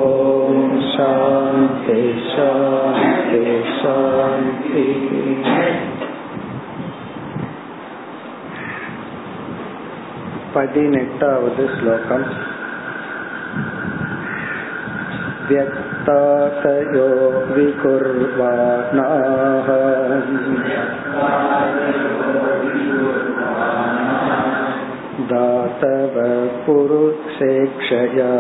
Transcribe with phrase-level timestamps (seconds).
[0.94, 2.00] शान्ति
[2.32, 3.44] शान्ति
[3.80, 5.05] शान्तिः
[10.55, 12.25] पदिनेटावद् श्लोकम्
[15.49, 17.07] व्यक्तातयो
[17.55, 19.69] विकुर्वाणाः
[25.31, 26.14] दातव
[26.67, 28.30] पुरुषेक्षया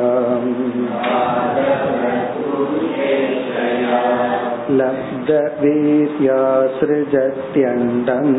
[4.80, 6.40] लब्धवीर्या
[6.78, 8.34] सृजत्यण्डम्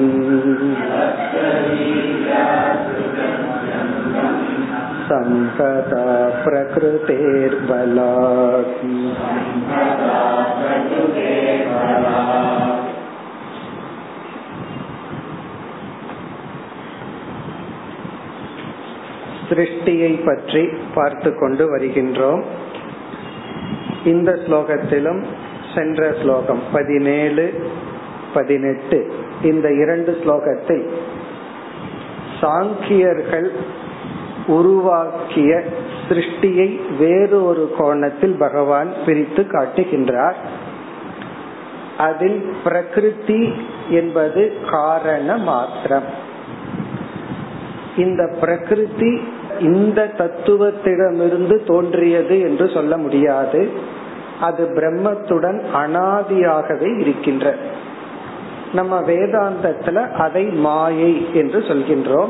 [5.09, 6.05] சம்பதா
[6.45, 7.07] பிரகிருதேர்பலாத்
[19.49, 22.43] சிருஷ்டியை பற்றி பார்த்து கொண்டு வருகின்றோம்.
[24.05, 25.21] இந்த ஸ்லோகத்திலும்
[25.75, 27.45] சென்ற ஸ்லோகம் பதினேழு
[28.33, 28.99] பதினெட்டு
[29.41, 30.85] இந்த இரண்டு ஸ்லோகத்தில்
[32.41, 33.49] சாங்கியர்கள்
[34.47, 35.63] உருவாக்கிய
[36.09, 40.33] சிருஷ்டியை வேறு ஒரு கோணத்தில் பகவான் பிரித்து காட்டுகின்றார்.
[41.97, 43.53] அதில் பிரகிருதி
[43.89, 46.27] என்பது காரண மாத்திரம்.
[47.97, 49.21] இந்த பிரகிருதி
[49.59, 53.69] இந்த தத்துவத்திடமிருந்து தோன்றியது என்று சொல்ல முடியாது.
[54.41, 57.55] அது பிரம்மத்துடன் அனாதியாகவே இருக்கின்ற.
[58.73, 62.29] நம்ம வேதாந்தத்துல அதை மாயை என்று சொல்கின்றோம்.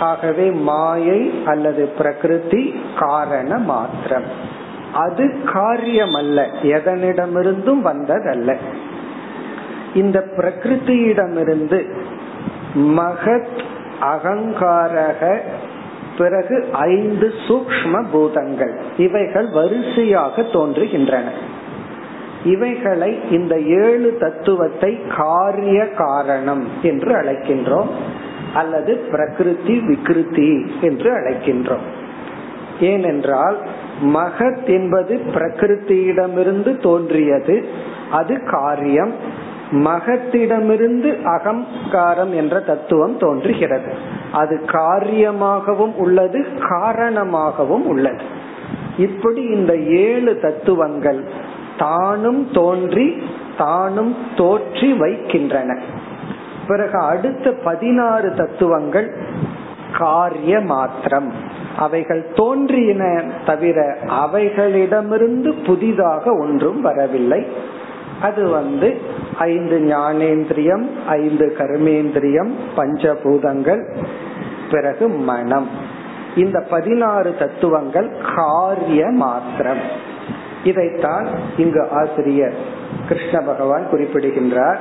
[0.00, 4.24] ஆகவே மாயை அல்லது பிரகிருதி காரண மாத்திரம்.
[4.92, 8.56] அது காரியம் அல்ல எதனிடமிருந்தும் வந்ததல்ல.
[9.94, 11.90] இந்த பிரகிருதியிடமிருந்து
[12.74, 13.62] மகத்
[14.00, 15.38] அகங்காரக
[16.18, 18.78] பிறகு ஐந்து சூக்ம பூதங்கள்.
[18.96, 21.24] இவைகள் வரிசையாக தோன்றுகின்றன.
[22.44, 27.88] இவைகளை இந்த ஏழு தத்துவத்தை காரிய காரணம் என்று அழைக்கின்றோம்.
[28.54, 31.84] அல்லது பிரகிருதி விகிருதி என்று அழைக்கின்றோம்.
[32.80, 33.56] ஏனென்றால்
[34.04, 37.68] மகத் என்பது பிரகிருத்தியிடமிருந்து தோன்றியது
[38.10, 39.12] அது காரியம்.
[39.70, 43.92] மகத்திடமிருந்து அகங்காரம் என்ற தத்துவம் தோன்றுகிறது.
[44.32, 48.22] அது காரியமாகவும் உள்ளது காரணமாகவும் உள்ளது.
[48.98, 51.24] இப்படி இந்த ஏழு தத்துவங்கள்
[51.78, 53.22] தானும் தோன்றி
[53.58, 55.78] தானும் தோற்றி வைக்கின்றன.
[56.66, 59.14] பிறகு அடுத்த பதினாறு தத்துவங்கள்
[59.98, 61.32] காரிய மாத்திரம்
[61.76, 67.46] அவைகள் தோன்றின தவிர அவைகளிடமிருந்து புதிதாக ஒன்றும் வரவில்லை.
[68.22, 69.00] அது வந்து
[69.38, 73.82] ஐந்து ஞானேந்திரியம் ஐந்து கர்மேந்திரியம் பஞ்சபூதங்கள்
[74.70, 75.68] பிறகு மனம்.
[76.36, 80.12] இந்த பதினாறு தத்துவங்கள் காரிய மாத்திரம்
[80.64, 81.26] இதைத்தான்
[81.56, 82.54] இங்கு ஆசிரியர்
[83.08, 84.78] கிருஷ்ண பகவான் குறிப்பிடுகின்றார்.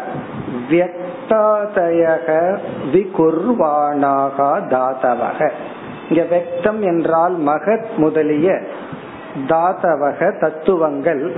[1.29, 2.57] வியக்தாதயக
[2.93, 5.49] விகுர்வானாக தாதவக
[6.09, 8.59] இங்க வெக்தம் என்றால் மகத் முதலிய
[9.47, 11.35] தாதவக தத்துவங்கள்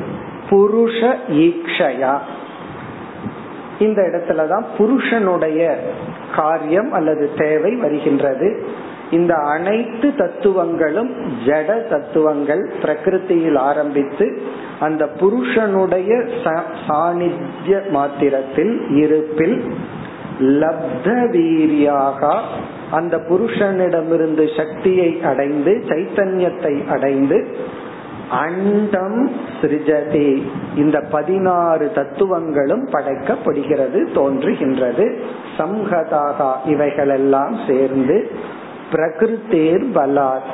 [0.49, 2.17] புருஷ ஈக்ஷயா.
[3.79, 5.79] இந்த இடத்துலதான் புருஷனுடைய
[6.35, 8.67] காரியம் அல்லது தேவை வருகின்றது.
[9.11, 11.11] இந்த அனைத்து தத்துவங்களும்
[11.45, 14.41] ஜட தத்துவங்கள் பிரகிருத்தியில் ஆரம்பித்து
[14.79, 16.23] அந்த புருஷனுடைய
[16.87, 19.73] சாநித்திய மாத்திரத்தில் இருப்பில்
[20.39, 22.39] லப்த வீரியாக
[22.91, 27.57] அந்த புருஷனிடமிருந்து சக்தியை அடைந்து சைத்தன்யத்தை அடைந்து
[28.29, 29.31] அண்டம்
[29.61, 30.41] சிருஜதி.
[30.75, 35.19] இந்த பதினாறு தத்துவங்களும் படைக்கப்படுகிறது தோன்றுகின்றது.
[35.57, 38.31] சம்ஹதாக இவைகளெல்லாம் சேர்ந்து
[38.91, 40.49] பிரகிருத்தேர் பலாத்.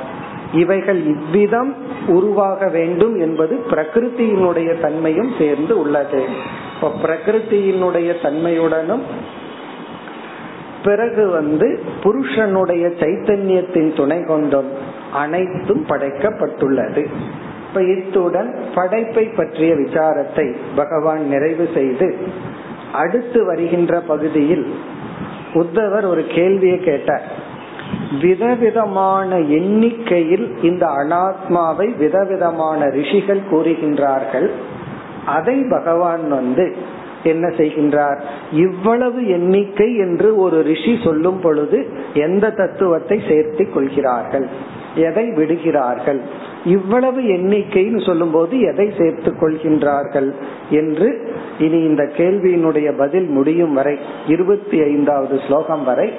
[0.54, 1.76] இவைகள் இவ்விதம்
[2.08, 6.24] உருவாக வேண்டும் என்பது பிரகிருத்தியினுடைய தன்மையும் சேர்ந்து உள்ளது.
[6.76, 9.02] இப்ப பிரகிருத்தியினுடைய தன்மையுடனும்
[10.84, 14.70] பிறகு வந்து புருஷனுடைய சைத்தன்யத்தின் துணை கொண்டும்
[15.14, 17.08] அனைத்தும் படைக்கப்பட்டுள்ளது.
[17.68, 22.18] இப்ப இத்துடன் படைப்பை பற்றிய விசாரத்தை பகவான் நிறைவு செய்து
[22.94, 24.74] அடுத்து வருகின்ற பகுதியில்
[25.54, 27.50] உத்தவர் ஒரு கேள்வியை கேட்டார்.
[28.22, 34.50] விதவிதமான எண்ணிக்கையில் இந்த அனாத்மாவை விதவிதமான ரிஷிகள் கூறுகின்றார்கள்.
[35.26, 36.76] அதை பகவான் வந்து
[37.24, 38.20] என்ன செய்கின்றார்?
[38.52, 44.48] இவ்வளவு எண்ணிக்கை என்று ஒரு ரிஷி சொல்லும் பொழுது எந்த தத்துவத்தை சேர்த்து கொள்கிறார்கள்?
[44.96, 46.22] எதை விடுகிறார்கள்?
[46.66, 50.34] இவ்வளவு எண்ணிக்கைன்னு சொல்லும் போது எதை சேர்த்துக் கொள்கின்றார்கள்
[50.70, 56.14] என்று இனி இந்த கேள்வியினுடைய பதில் முடியும் வரை இருபத்தி ஐந்தாவது ஸ்லோகம் வரை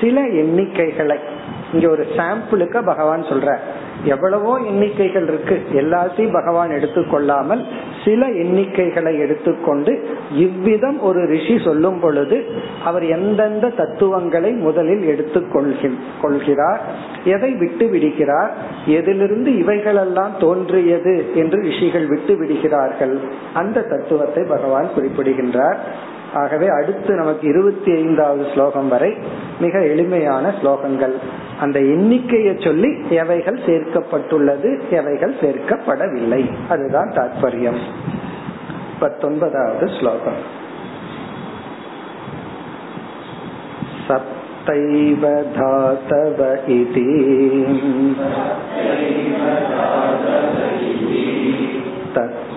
[0.00, 1.18] சில எண்ணிக்கைகளை.
[1.72, 3.56] இங்க ஒரு சாம்பிளுக்கு பகவான் சொல்ற.
[4.04, 5.62] எவ்வளவோ எண்ணிக்கைகள் இருக்கு.
[5.72, 7.62] எல்லாத்தையும் பகவான் எடுத்துக்கொள்ளாமல்
[8.04, 9.92] சில எண்ணிக்கைகளை எடுத்துக்கொண்டு
[10.32, 12.46] இவ்விதம் ஒரு ரிஷி சொல்லும் பொழுது
[12.84, 15.52] அவர் எந்தெந்த தத்துவங்களை முதலில் எடுத்துக்
[16.22, 16.80] கொள்கிறார்
[17.24, 18.52] எதை விட்டு விடுகிறார்
[18.86, 23.18] எதிலிருந்து இவைகளெல்லாம் தோன்றியது என்று ரிஷிகள் விட்டு விடுகிறார்கள்
[23.54, 25.78] அந்த தத்துவத்தை பகவான் குறிப்பிடுகின்றார்.
[26.33, 29.11] ஆகவே அடுத்து நமக்கு இருபத்தி ஐந்தாவது ஸ்லோகம் வரை
[29.59, 31.15] மிக எளிமையான ஸ்லோகங்கள்
[31.59, 37.81] அந்த எண்ணிக்கையை சொல்லி எவைகள் சேர்க்கப்பட்டுள்ளது எவைகள் சேர்க்கப்படவில்லை அதுதான் தாற்பயம்
[38.99, 40.41] பத்தொன்பதாவது ஸ்லோகம்
[44.07, 45.23] सप्तैव
[45.53, 46.39] धातव
[46.69, 47.07] इति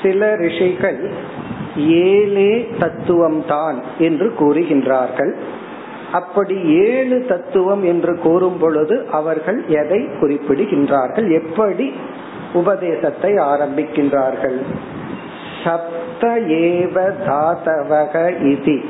[0.03, 1.11] சில ரிஷிகள்
[1.87, 5.33] ஏழே தத்துவம் தான் என்று கூறுகின்றார்கள்.
[6.13, 11.43] அப்படி ஏழு தத்துவம் என்று கூறும் பொழுது அவர்கள் எதை குறிப்பிடுகின்றார்கள்?
[11.43, 11.93] எப்படி
[12.53, 14.59] உபதேசத்தை ஆரம்பிக்கின்றார்கள்?
[15.65, 16.97] சப்த ஏவ
[17.27, 18.85] தாத்தவக இதி.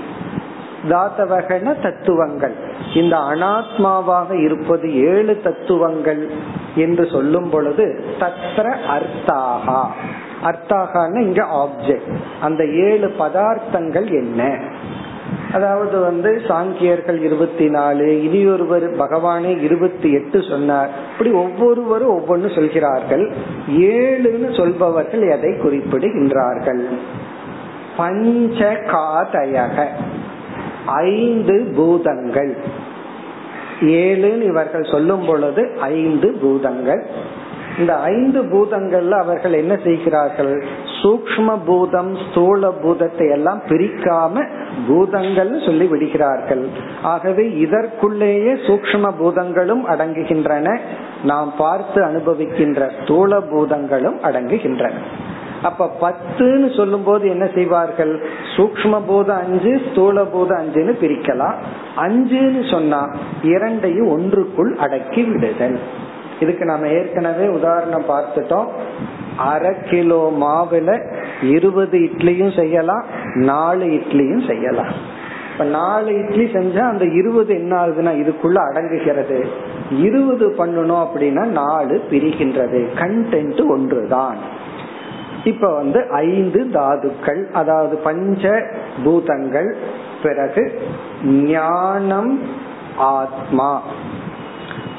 [0.89, 2.55] தாத்தவகன தத்துவங்கள்.
[2.95, 6.31] இந்த அனாத்மாவாக இருப்பது ஏழு தத்துவங்கள்
[6.75, 9.83] என்று சொல்லும் பொழுது தத்ர அர்த்தாகா.
[10.45, 14.59] அர்த்தாகான இங்க ஆப்ஜெக்ட் அந்த ஏழு பதார்த்தங்கள் என்ன?
[15.53, 20.91] அதாவது வந்து சாங்கியர்கள் இருபத்தி நாலு இனி ஒருவர் பகவானே இருபத்தி எட்டு சொன்னார்.
[21.13, 23.33] இப்படி ஒவ்வொருவரும் ஒவ்வொன்னு சொல்கிறார்கள்.
[23.69, 26.89] ஏழுன்னு சொல்பவர்கள் எதை குறிப்பிடுகின்றார்கள்?
[27.97, 29.87] பஞ்ச காதயக
[30.87, 32.57] ஐந்து பூதங்கள்.
[33.81, 37.07] ஏழுன்னு இவர்கள் சொல்லும் பொழுது ஐந்து பூதங்கள்.
[37.79, 40.65] இந்த ஐந்து பூதங்கள்ல அவர்கள் என்ன செய்கிறார்கள்?
[41.03, 44.45] சூக்ம பூதம் ஸ்தூல பூதத்தை எல்லாம் பிரிக்காம
[44.89, 46.69] பூதங்கள் சொல்லி விடுகிறார்கள்.
[47.03, 50.79] ஆகவே இதற்குள்ளேயே சூக்ம பூதங்களும் அடங்குகின்றன.
[51.25, 54.93] நாம் பார்த்து அனுபவிக்கின்ற ஸ்தூல பூதங்களும் அடங்குகின்றன.
[55.63, 58.13] அப்ப பத்துன்னு சொல்லும் போது என்ன செய்வார்கள்?
[58.57, 61.57] சூக்ம பூதம் அஞ்சு ஸ்தூல பூதம் அஞ்சுன்னு பிரிக்கலாம்.
[61.97, 63.01] அஞ்சுன்னு சொன்னா
[63.43, 65.79] இரண்டையும் ஒன்றுக்குள் அடக்கி விடுதல்.
[66.41, 68.67] இதுக்கு நம்ம ஏற்கனவே உதாரணம் பார்த்துட்டோம்.
[69.37, 71.03] அரை கிலோ மாவுல
[71.43, 73.05] இருபது இட்லியும் செய்யலாம்
[73.35, 74.93] நாலு இட்லியும் செய்யலாம்.
[75.53, 79.39] இப்ப நாலு இட்லி செஞ்சா அந்த இருபது என்ன ஆகுதுன்னா இதுக்குள்ள அடங்குகிறது.
[79.99, 84.37] இருபது பண்ணணும் அப்படின்னா நாலு பிரிக்கின்றது கண்டென்ட் ஒன்றுதான்.
[85.45, 88.63] இப்ப வந்து ஐந்து தாதுக்கள் அதாவது பஞ்ச
[89.05, 89.77] பூதங்கள்
[90.23, 90.81] பிறகு
[91.25, 92.41] ஞானம்
[92.97, 93.83] ஆத்மா.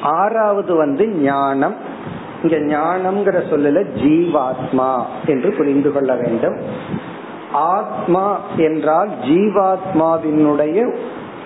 [0.02, 1.74] ஆறாவது வந்து ஞானம்.
[2.42, 6.56] இங்க ஞானம்ங்கிற சொல்லல ஜீவாத்மா என்று புரிந்து கொள்ள வேண்டும்.
[7.52, 10.94] ஆத்மா என்றால் ஜீவாத்மாவினுடைய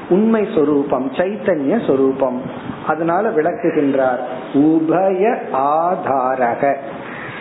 [0.09, 2.43] உண்மை சொரூபம் சைத்தன்ய சொரூபம்.
[2.87, 4.19] அதனால விளக்குகின்றார்
[4.55, 6.77] உபய ஆதாரக.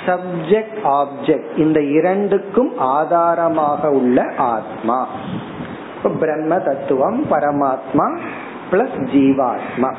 [0.05, 1.58] Subject object.
[1.58, 5.08] இந்த இரண்டுக்கும் ஆதாரமாக உள்ள ஆத்மா.
[6.20, 8.17] பிரம்ம தத்துவம் பரமாத்மா
[8.72, 9.96] பிளஸ் ஜீவாத்மா.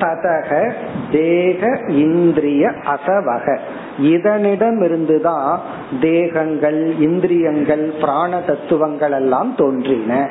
[0.00, 0.72] ததக
[1.10, 3.58] தேக இந்திரிய அசவக.
[4.02, 5.58] இதனிடமிருந்துதான்
[6.00, 10.28] தேகங்கள் இந்திரியங்கள் பிராண தத்துவங்கள் எல்லாம் தோன்றின.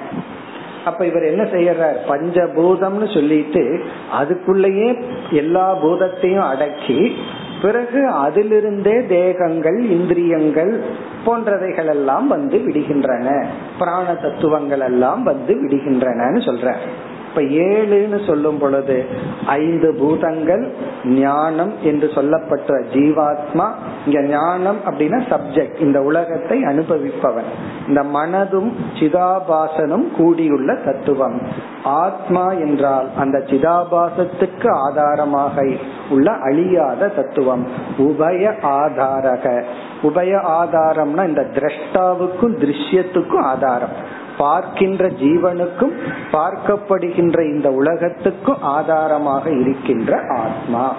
[0.86, 1.98] அப்ப இவர் என்ன செய்யறார்?
[2.08, 3.84] பஞ்சபூதம்னு சொல்லிட்டு
[4.22, 7.18] அதுக்குள்ளேயே எல்லா பூதத்தையும் அடக்கி
[7.62, 10.82] பிறகு அதிலிருந்தே தேகங்கள் இந்திரியங்கள்
[11.26, 13.46] போன்றவைகள் எல்லாம் வந்து விடுகின்றன.
[13.80, 16.76] பிராண தத்துவங்கள் எல்லாம் வந்து விடுகின்றன சொல்ற
[17.38, 19.06] இப்ப ஏழுன்னு சொல்லும் பொழுது
[19.46, 23.70] ஐந்து பூதங்கள் ஞானம் என்று சொல்லப்பட்ட ஜீவாத்மா
[24.06, 27.50] இங்க ஞானம் அப்படின்னா சப்ஜெக்ட் இந்த உலகத்தை அனுபவிப்பவன்.
[27.88, 31.42] இந்த மனதும் சிதாபாசனும் கூடியுள்ள தத்துவம்.
[31.84, 35.68] ஆத்மா என்றால் அந்த சிதாபாசத்துக்கு ஆதாரமாக
[36.10, 37.68] உள்ள அழியாத தத்துவம்.
[37.98, 39.64] உபய ஆதாரக.
[40.04, 44.17] உபய ஆதாரம்னா இந்த திரஷ்டாவுக்கும் திருஷ்யத்துக்கும் ஆதாரம்.
[44.38, 45.92] பார்க்கின்ற ஜீவனுக்கும்
[46.32, 50.96] பார்க்கப்படுகின்ற இந்த உலகத்துக்கும் ஆதாரமாக இருக்கின்ற ஆத்மா.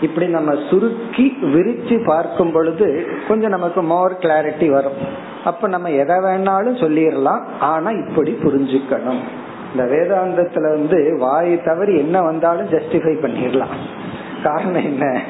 [0.00, 4.96] இப்படி நம்ம சுருக்கி விரிச்சு பார்க்கும் பொழுது கொஞ்சம் நமக்கு மோர் கிளாரிட்டி வரும்.
[5.44, 7.42] அப்ப நம்ம எதை வேணாலும் சொல்லிடலாம்.
[7.60, 9.20] ஆனா இப்படி புரிஞ்சுக்கணும்.
[9.72, 13.74] இந்த வேதாந்தத்துல வந்து வாய் தவறி என்ன வந்தாலும் ஜஸ்டிஃபை பண்ணிடலாம்.
[14.42, 15.20] காரணம் என்ன?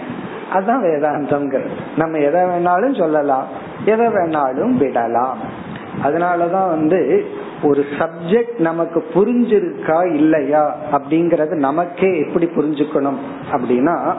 [0.52, 1.68] அதுதான் வேதாந்தம்ங்கிறது.
[1.96, 3.46] நம்ம எதை வேணாலும் சொல்லலாம்.
[3.84, 5.64] எதை வேணாலும் விடலாம்.
[6.04, 7.26] அதனாலதான் வந்து
[7.62, 13.18] ஒரு சப்ஜெக்ட் நமக்கு புரிஞ்சிருக்கா இல்லையா அப்படிங்கறது நமக்கே எப்படி புரிஞ்சுக்கணும்
[13.52, 14.14] அப்படின்னா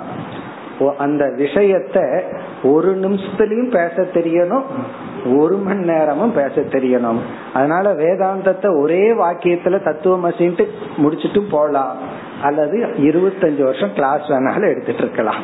[0.98, 2.22] அந்த விஷயத்த
[2.64, 4.64] ஒரு நிமிஷத்துலயும் பேச தெரியணும்
[5.38, 7.20] ஒரு மணி நேரமும் பேச தெரியணும்.
[7.54, 10.66] அதனால வேதாந்தத்தை ஒரே வாக்கியத்துல தத்துவமசின்ட்டு
[10.98, 11.96] முடிச்சுட்டு போலாம்.
[12.42, 15.42] அல்லது இருபத்தஞ்சு வருஷம் கிளாஸ் வேணாலும் எடுத்துட்டு இருக்கலாம்.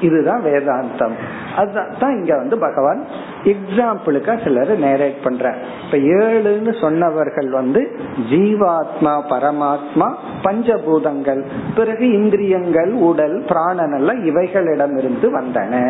[0.00, 1.14] இதுதான் வேதாந்தம்
[1.56, 3.00] அதுதான் இங்க வந்து பகவான்
[3.44, 5.44] எக்ஸாம்பிளுக்கா சிலர் நேரேட் பண்ற
[5.84, 7.82] இப்ப ஏழுன்னு சொன்னவர்கள் வந்து
[8.30, 10.08] ஜீவாத்மா பரமாத்மா
[10.42, 11.42] பஞ்சபூதங்கள்
[11.74, 15.84] பிறகு இந்திரியங்கள் உடல் பிராணன் எல்லாம் இவைகளிடமிருந்து வந்தன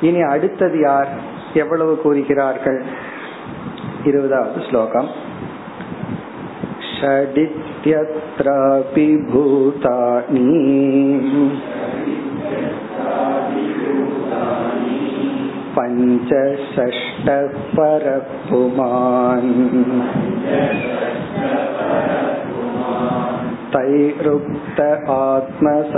[0.00, 1.10] இனி அடுத்தது யார்
[1.54, 2.80] எவ்வளவு கூறுகிறார்கள்
[4.04, 5.10] இருபதாவது ஸ்லோகம்
[7.72, 10.46] षडित्यत्रापि भूतानि
[15.76, 17.46] पञ्चषष्टः
[17.76, 19.52] परः पुमान्
[23.74, 24.80] तैरुक्त
[25.16, 25.94] आत्मसम्भूतैः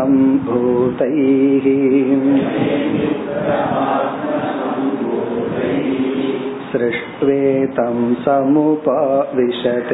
[6.72, 9.92] सृष्ट्वेतं समुपाविशत्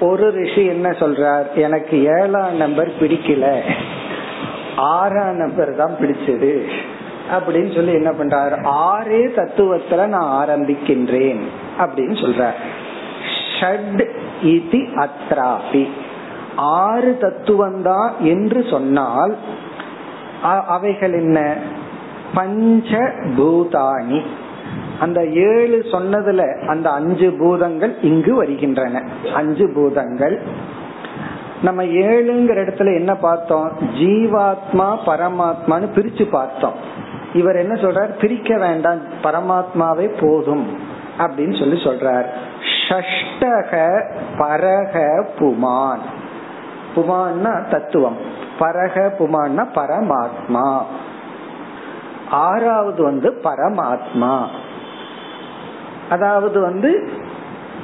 [0.00, 1.54] ஒரு ரிஷி என்ன சொல்றார்?
[1.54, 3.60] எனக்கு ஏழாம் நம்பர் பிடிக்கல.
[4.76, 6.68] ஆறாம் நம்பர் தான் பிடிச்சது.
[7.30, 8.56] அப்படின்னு சொல்லி என்ன பண்றாரு?
[8.64, 11.40] ஆறே தத்துவத்துல நான் ஆரம்பிக்கின்றேன்
[11.78, 12.58] அப்படின்னு சொல்றார்.
[13.60, 14.08] ஷட்
[14.42, 15.88] இதி அத்ராபி.
[16.56, 19.36] ஆறு தத்துவம் தான் என்று சொன்னால்
[20.68, 21.56] அவைகள் என்ன?
[22.34, 22.98] பஞ்ச
[23.36, 24.22] பூதானி
[25.00, 29.02] அந்த ஏழு சொன்னதுல அந்த அஞ்சு பூதங்கள் இங்கு வருகின்றன.
[29.34, 30.42] அஞ்சு பூதங்கள்.
[31.62, 33.72] நம்ம ஏழுங்கிற இடத்துல என்ன பார்த்தோம்?
[33.94, 36.72] ஜீவாத்மா பரமாத்மான்னு பிரிச்சு பார்த்தோம்.
[37.32, 38.18] இவர் என்ன சொல்றார்?
[38.20, 40.78] பிரிக்க வேண்டாம் பரமாத்மாவே போதும்
[41.18, 42.26] அப்படின்னு சொல்லி சொல்றார்.
[42.88, 44.02] ஷஷ்டக
[44.38, 46.02] பரக புமான்.
[46.96, 48.16] புமான்னா தத்துவம்.
[48.58, 50.82] பரக புமான்னா பரமாத்மா.
[52.30, 54.46] ஆறாவது வந்து பரமாத்மா.
[56.10, 57.08] அதாவது வந்து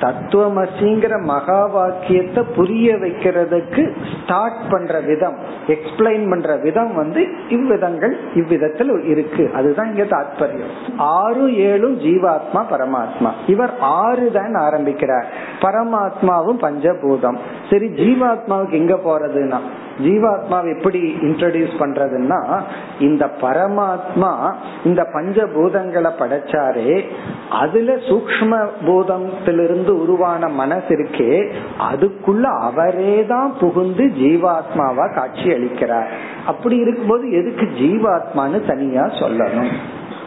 [0.01, 9.51] தத்துவமசிங்கிற மகா வாக்கியத்தை புரிய வைக்கிறதுக்கு ஸ்டார்ட் பண்ற விதம் எக்ஸ்பிளைன் பண்ற விதம் வந்து இவ்விதங்கள் இவ்விதத்தில் இருக்கு.
[9.55, 10.73] அதுதான் இங்க தாத்பரியம்.
[10.97, 13.31] ஆறு ஏழும் ஜீவாத்மா பரமாத்மா.
[13.47, 15.27] இவர் ஆறு தான் ஆரம்பிக்கிறார்.
[15.61, 17.37] பரமாத்மாவும் பஞ்சபூதம்.
[17.71, 19.59] சரி ஜீவாத்மாவுக்கு எங்க போறதுன்னா
[19.99, 22.61] ஜீவாத்மாவை எப்படி இன்ட்ரடியூஸ் பண்றதுன்னா
[22.99, 27.05] இந்த பரமாத்மா இந்த பஞ்சபூதங்களை படைச்சாரே
[27.51, 31.53] அதுல சூக்ம பூதத்திலிருந்து உருவான மனசு இருக்கே
[31.93, 36.09] அதுக்குள்ள அவரே தான் புகுந்து ஜீவாத்மாவா காட்சி அளிக்கிறார்.
[36.47, 39.73] அப்படி இருக்கும்போது எதுக்கு ஜீவாத்மான்னு தனியா சொல்லணும்?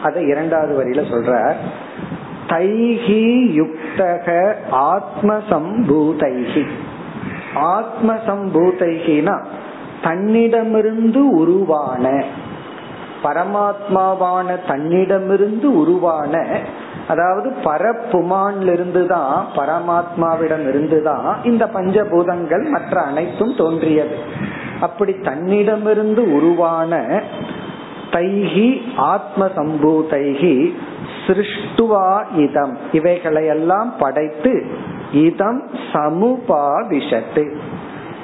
[0.02, 1.54] அதை இரண்டாவது வரியில சொல்ற
[2.48, 4.56] தைகி யுக்தக
[7.58, 9.44] ஆத்ம சம்பூதைகினா
[10.02, 12.24] தன்னிடமிருந்து உருவான
[13.22, 16.58] பரமாத்மாவான தன்னிடமிருந்து உருவான
[17.08, 24.16] அதாவது பரப்புமான்ல இருந்துதான் பரமாத்மாவிடம் இருந்துதான் இந்த பஞ்சபூதங்கள் மற்ற அனைத்தும் தோன்றியது.
[24.80, 27.22] அப்படி தன்னிடமிருந்து உருவான
[28.10, 30.74] தைகி ஆத்ம சம்பூதைகி
[31.26, 32.78] சிருஷ்டுவா இதம்.
[32.92, 34.66] இவைகளையெல்லாம் படைத்து
[35.12, 35.62] இதம்
[35.92, 37.56] சமுபாவிஷத்து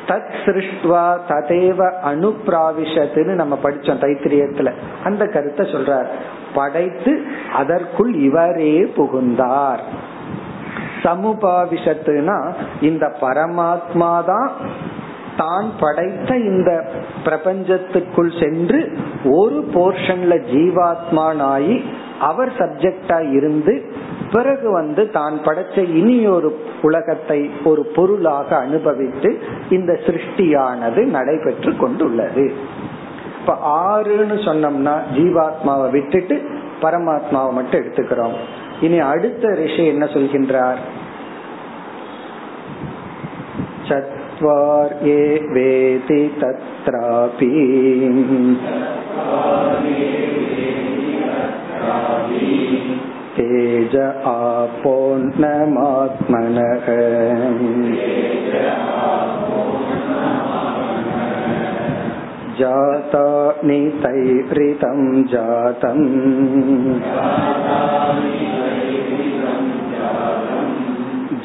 [0.07, 4.73] தத் சிருஷ்டுவா ததேவ அனுப்பிராவிஷத்துன்னு நம்ம படிச்சோம் தைத்திரியத்துல.
[5.05, 6.07] அந்த கருத்தை சொல்றார்.
[6.55, 9.81] படைத்து அதற்குள் இவரே புகுந்தார்.
[11.03, 14.51] சமுபாவிஷத்துனா இந்த பரமாத்மா தான்
[15.37, 16.91] தான் படைத்த இந்த
[17.25, 21.85] பிரபஞ்சத்துக்குள் சென்று ஒரு போர்ஷன்ல ஜீவாத்மானாயி
[22.21, 23.93] அவர் சப்ஜெக்டா இருந்து
[24.34, 26.50] பிறகு வந்து தான் படைச்ச இனி ஒரு
[26.82, 29.30] உலகத்தை ஒரு பொருளாக அனுபவித்து
[29.70, 32.46] இந்த சிருஷ்டியானது நடைபெற்று கொண்டுள்ளது
[33.40, 36.38] இப்ப ஆறுன்னு சொன்னோம்னா ஜீவாத்மாவை விட்டுட்டு
[36.82, 38.38] பரமாத்மாவை மட்டும் எடுத்துக்கிறோம்
[38.82, 40.82] இனி அடுத்த ரிஷி என்ன சொல்கின்றார்
[43.86, 47.54] चत्वार ये वेति तत्रापि
[53.36, 53.96] तेज
[54.32, 54.88] आपोन्नमात्मनः
[62.60, 65.00] जातानि तैरितं
[65.34, 66.06] जातम्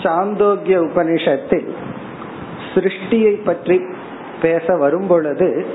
[0.07, 1.69] சாந்தோக்கிய உபனிஷத்தில்
[2.75, 3.81] சிருஷ்டியை பற்றி
[4.43, 5.67] பேச வரும் பொழுது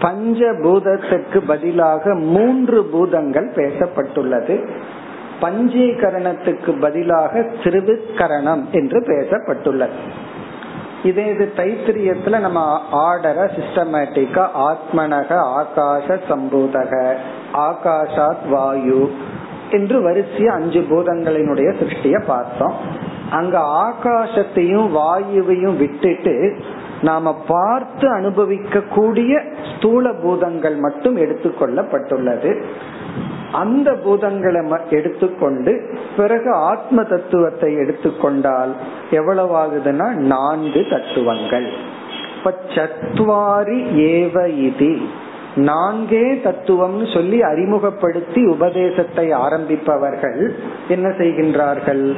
[0.00, 4.68] பஞ்சபூதத்துக்கு பதிலாக மூன்று பூதங்கள் பேசப்பட்டுள்ளது.
[5.42, 9.98] பஞ்சீகரணத்துக்கு பதிலாக திருவிக்கரணம் என்று பேசப்பட்டுள்ளது.
[11.02, 17.14] இதே இது தைத்திரியத்துல நம்ம ஆர்டர சிஸ்டமேட்டிக்கா ஆத்மனக ஆகாச சம்பூதக
[17.54, 19.12] ஆகாஷாத் வாயு
[19.70, 23.08] என்று வரிசையா அஞ்சு பூதங்களினுடைய சிருஷ்டிய பார்த்தோம்.
[23.30, 26.56] அங்க ஆகாசத்தையும் வாயுவையும் விட்டுட்டு
[27.02, 29.42] நாம பார்த்து அனுபவிக்க கூடிய
[29.74, 32.62] ஸ்தூல பூதங்கள் மட்டும் எடுத்துக்கொள்ளப்பட்டுள்ளது.
[33.52, 38.76] அந்த பூதங்களை எடுத்துக்கொண்டு பிறகு ஆத்ம தத்துவத்தை எடுத்துக்கொண்டால்
[39.10, 41.68] எவ்வளவு ஆகுதுன்னா நான்கு தத்துவங்கள்.
[42.36, 43.78] இப்ப சத்வாரி
[44.14, 44.94] ஏவ இதி.
[45.56, 50.54] நான்கே தத்துவம்னு சொல்லி அறிமுகப்படுத்தி உபதேசத்தை ஆரம்பிப்பவர்கள்
[50.88, 52.16] என்ன செய்கின்றார்கள்?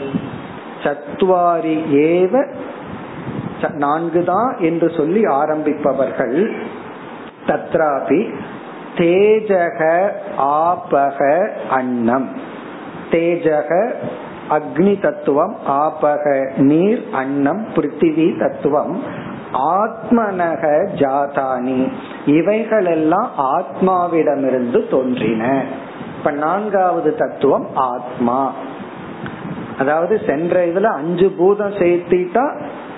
[0.83, 2.55] சத்வாரி ஏவ
[3.63, 6.63] நான்குதான் என்று சொல்லி ஆரம்பிப்பவர்கள்.
[7.47, 8.35] தத்ராபி
[8.97, 12.29] தேஜக ஆபக அன்னம்.
[13.11, 13.93] தேஜக
[14.51, 19.03] அக்னி தத்துவம் ஆபக நீர் அன்னம் பிருத்திவி தத்துவம்.
[19.53, 21.93] ஆத்மனக ஜாதானி.
[22.27, 25.65] இவைகளெல்லாம் ஆத்மாவிடமிருந்து தோன்றின.
[26.19, 28.53] இப்ப நான்காவது தத்துவம் ஆத்மா.
[29.83, 32.45] அதாவது சென்ற இதுல அஞ்சு பூதம் சேர்த்திட்டா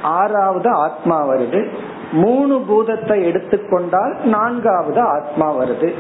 [0.03, 1.69] ஆறாவது ஆத்மா வருது.
[2.13, 5.93] மூணு பூதத்தை எடுத்துக்கொண்டால் நான்காவது ஆத்மா வருது.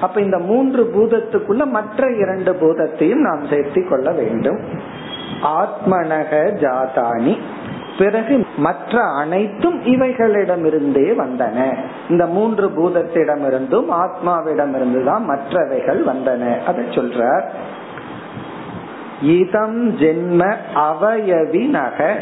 [0.00, 4.60] அப்ப இந்த மூன்று பூதத்துக்குள்ள மற்ற இரண்டு பூதத்தையும் நாம் சேர்த்தி கொள்ள வேண்டும்.
[5.42, 6.32] ஆத்மனக
[6.64, 7.38] ஜாதானி.
[7.98, 11.76] பிறகு மற்ற அனைத்தும் இவைகளிடமிருந்தே வந்தன.
[12.08, 16.64] இந்த மூன்று பூதத்திடமிருந்தும் ஆத்மாவிடமிருந்து தான் மற்றவைகள் வந்தன.
[16.64, 17.44] அதை சொல்றார்.
[19.22, 22.14] இதம் ஜென்ம அவயவினக.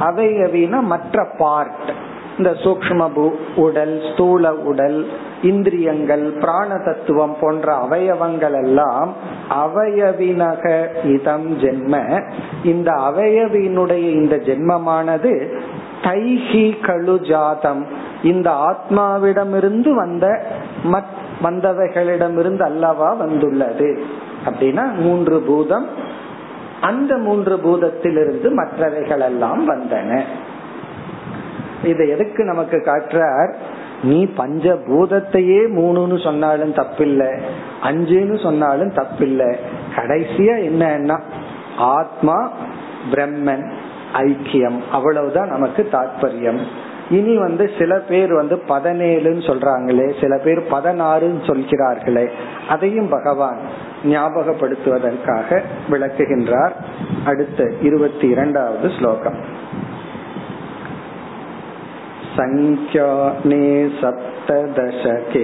[0.00, 1.92] அவயவின மற்ற பார்ட்
[2.38, 5.06] இந்த சூக்ம உடல் ஸ்தூல உடல்
[5.42, 9.14] இந்திரியங்கள் பிராண தத்துவம் போன்ற அவயவங்கள் எல்லாம்
[9.50, 12.22] அவயவினக இதம் ஜென்ம.
[12.64, 15.60] இந்த அவயவினுடைய இந்த ஜென்மமானது
[16.02, 17.86] தைஹி கழு ஜாதம்.
[18.22, 20.46] இந்த ஆத்மாவிடமிருந்து வந்த
[20.92, 24.02] மத் வந்தவைகளிடமிருந்து அல்லவா வந்துள்ளது.
[24.46, 25.86] அப்படின்னா மூன்று பூதம்
[26.80, 30.20] அந்த மூன்று பூதத்திலிருந்து மற்றவைகள் எல்லாம் வந்தன.
[31.84, 33.54] இதை எதுக்கு நமக்கு காட்டுறார்?
[34.02, 37.40] நீ பஞ்ச பூதத்தையே மூணுன்னு சொன்னாலும் தப்பில்லை
[37.82, 39.56] அஞ்சுன்னு சொன்னாலும் தப்பில்லை.
[39.96, 41.20] கடைசியா என்னன்னா
[41.76, 42.52] ஆத்மா
[43.10, 43.72] பிரம்மன்
[44.12, 44.78] ஐக்கியம்.
[44.92, 46.58] அவ்வளவுதான் நமக்கு தாற்பயம்
[47.10, 52.30] இனி வந்து சில பேர் வந்து பதினேழுன்னு சொல்றாங்களே சில பேர் பதினாறுன்னு சொல்கிறார்களே
[52.68, 53.58] அதையும் பகவான்
[54.05, 56.75] ஞாபகப்படுத்துவதற்காக விளக்குகின்றார்
[57.25, 59.39] அடுத்த இருபத்தி இரண்டாவது ஸ்லோகம்
[62.37, 63.65] सङ्ख्याने
[63.99, 65.43] सप्तदशके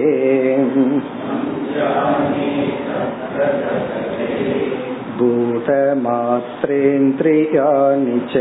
[5.18, 8.34] भूतमात्रेन्द्रियाणि च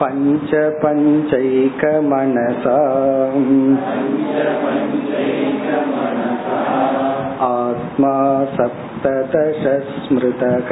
[0.00, 0.50] पञ्च
[0.82, 2.76] पञ्चैकमनसा
[7.46, 8.12] आत्मा
[8.56, 9.62] सप्तदश
[9.94, 10.70] स्मृतः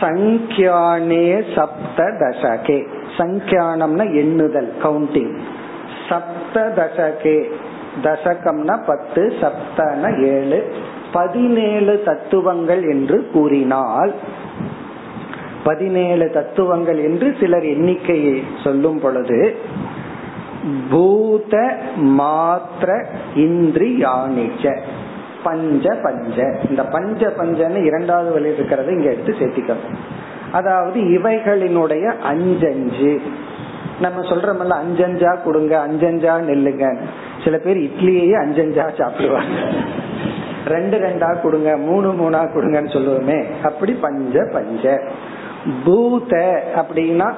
[0.00, 2.78] சங்கியானே சப்த தசகே
[3.17, 5.33] சங்கியானம்னா எண்ணுதல் கவுண்டிங்
[6.09, 7.37] சப்த தசகே
[8.03, 10.59] தசகம்னா பத்து சப்தன ஏழு.
[11.13, 14.13] பதினேழு தத்துவங்கள் என்று கூறினால்
[15.63, 19.39] பதினேழு தத்துவங்கள் என்று சிலர் எண்ணிக்கையை சொல்லும் பொழுது
[20.91, 21.53] பூத
[22.19, 22.89] மாத்திர
[23.45, 24.65] இந்திரியானிச்ச
[25.45, 26.37] பஞ்ச பஞ்ச.
[26.69, 29.97] இந்த பஞ்ச பஞ்சன்னு இரண்டாவது வழி இருக்கிறத இங்க எடுத்து சேர்த்திக்கணும்.
[30.53, 33.21] அதாவது இவைகளினுடைய அஞ்சஞ்சு.
[34.01, 36.97] நம்ம சொல்றோம்ல அஞ்சஞ்சா கொடுங்க அஞ்சஞ்சா நெல்லுங்க.
[37.43, 39.57] சில பேர் இட்லியே அஞ்சஞ்சா சாப்பிடுவாங்க.
[40.65, 43.39] ரெண்டு ரெண்டா கொடுங்க மூணு மூணா கொடுங்கன்னு சொல்லுவோமே.
[43.63, 45.01] அப்படி பஞ்ச பஞ்ச.
[45.85, 47.33] பூத அப்படின்னா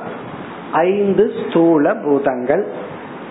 [0.72, 2.68] ஐந்து ஸ்தூல பூதங்கள்.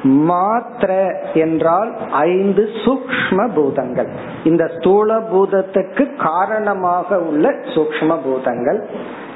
[0.04, 4.08] மாத்திர என்றால் ஐந்து சூக்ம பூதங்கள்.
[4.44, 8.86] இந்த ஸ்தூல பூதத்துக்கு காரணமாக உள்ள சூக்ம பூதங்கள்.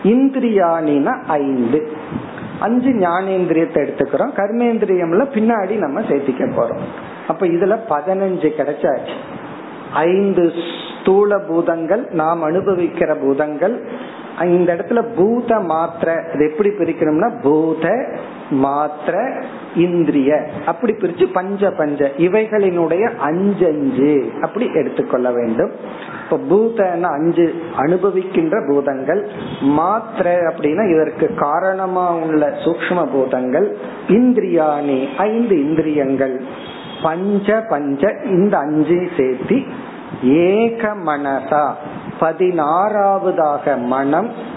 [0.03, 1.93] இந்திரியானின ஐந்து.
[2.61, 4.35] அஞ்சு ஞானேந்திரியத்தை எடுத்துக்கிறோம்.
[4.37, 6.85] கர்மேந்திரியம்ல பின்னாடி நம்ம சேர்த்திக்க போறோம்.
[7.29, 9.17] அப்ப இதுல பதினஞ்சு கிடைச்சாச்சு.
[9.93, 10.53] ஐந்து
[11.01, 13.89] ஸ்தூல பூதங்கள் நாம் அனுபவிக்கிற பூதங்கள்
[14.45, 18.07] இந்த இடத்துல பூத மாத்திர இது எப்படி பிரிக்கணும்னா பூத
[18.51, 19.43] மாத்திர
[19.75, 20.51] இந்திரிய.
[20.67, 25.71] அப்படி பிரிச்சு பஞ்ச பஞ்ச இவைகளினுடைய அஞ்சஞ்சு அப்படி எடுத்துக்கொள்ள வேண்டும்.
[26.25, 29.29] இப்ப பூதன அஞ்சு அனுபவிக்கின்ற பூதங்கள்.
[29.63, 33.77] மாத்திர அப்படின்னா இதற்கு காரணமா உள்ள சூக்ம பூதங்கள்.
[34.09, 36.45] இந்திரியாணி ஐந்து இந்திரியங்கள்.
[37.03, 39.67] பஞ்ச பஞ்ச இந்த அஞ்சு சேர்த்தி
[40.23, 41.75] ஏக மனசா
[42.21, 44.57] பதினாறாவதாக மனம்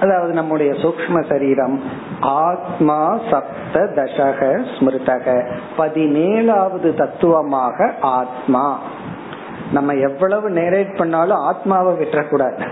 [0.00, 1.82] அதாவது நம்முடைய சூக்ம சரீரம்
[2.20, 5.52] ஆத்மா சப்த தசக ஸ்மிருதக.
[5.78, 8.78] பதினேழாவது தத்துவமாக ஆத்மா.
[9.72, 12.66] நம்ம எவ்வளவு நேரேட் பண்ணாலும் ஆத்மாவை விட்டுறக்கூடாது.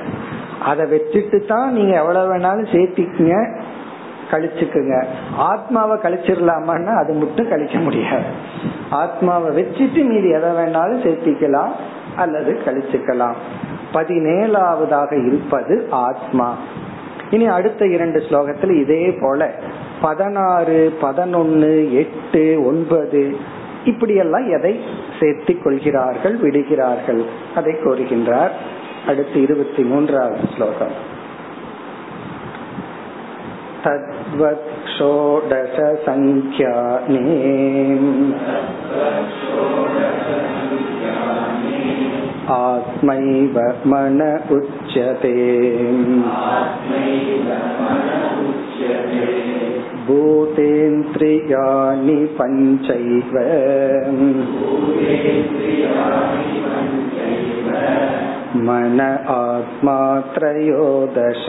[0.65, 3.61] அதை வச்சுட்டு தான் நீங்க எவ்வளவு வேணாலும் சேர்த்திக்கங்க
[4.31, 5.05] கழிச்சுக்குங்க.
[5.37, 8.25] ஆத்மாவை கழிச்சிடலாமான்னா அது மட்டும் கழிக்க முடியாது.
[8.91, 11.71] ஆத்மாவை வச்சுட்டு மீதி எதை வேணாலும் சேர்த்திக்கலாம்
[12.17, 13.35] அல்லது கழிச்சுக்கலாம்.
[13.96, 16.50] பதினேழாவதாக இருப்பது ஆத்மா
[17.32, 19.42] இனி அடுத்த இரண்டு ஸ்லோகத்தில் இதே போல
[20.02, 23.24] பதினாறு பதினொன்னு எட்டு ஒன்பது
[23.86, 24.74] இப்படியெல்லாம் எதை
[25.20, 27.22] சேர்த்தி கொள்கிறார்கள் விடுகிறார்கள்
[27.56, 28.54] அதை கோருகின்றார்
[29.08, 30.96] அடுத்து இருபத்தி மூன்றாவது ஸ்லோகம்
[33.84, 36.22] तद्वत् षोडशसङ्ख्याने
[42.56, 45.34] आत्मैव मन उच्यते
[50.08, 53.38] भूतेन्द्रियाणि पञ्चैव
[58.66, 59.00] मन
[59.38, 60.00] आत्मा
[60.36, 61.46] त्रयोदश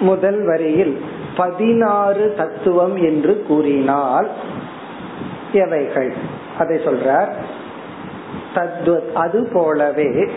[0.00, 0.96] முதல் வரியில்
[1.35, 4.29] பதினாறு தத்துவம் என்று கூறினால்
[5.51, 6.13] எவைகள்?
[6.59, 7.31] அதை சொல்றார்.
[8.55, 10.29] தத்வத் அது போலவே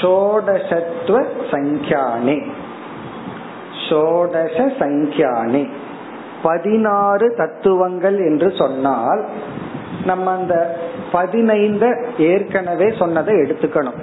[0.00, 2.50] ஷோடசத்துவ சங்கியானே.
[3.88, 5.68] ஷோடச சங்கியானே.
[6.42, 9.24] பதினாறு தத்துவங்கள் என்று சொன்னால்
[10.04, 10.78] நம்ம அந்த
[11.12, 13.98] பதினைந்த ஏற்கனவே சொன்னதை எடுத்துக்கணும்.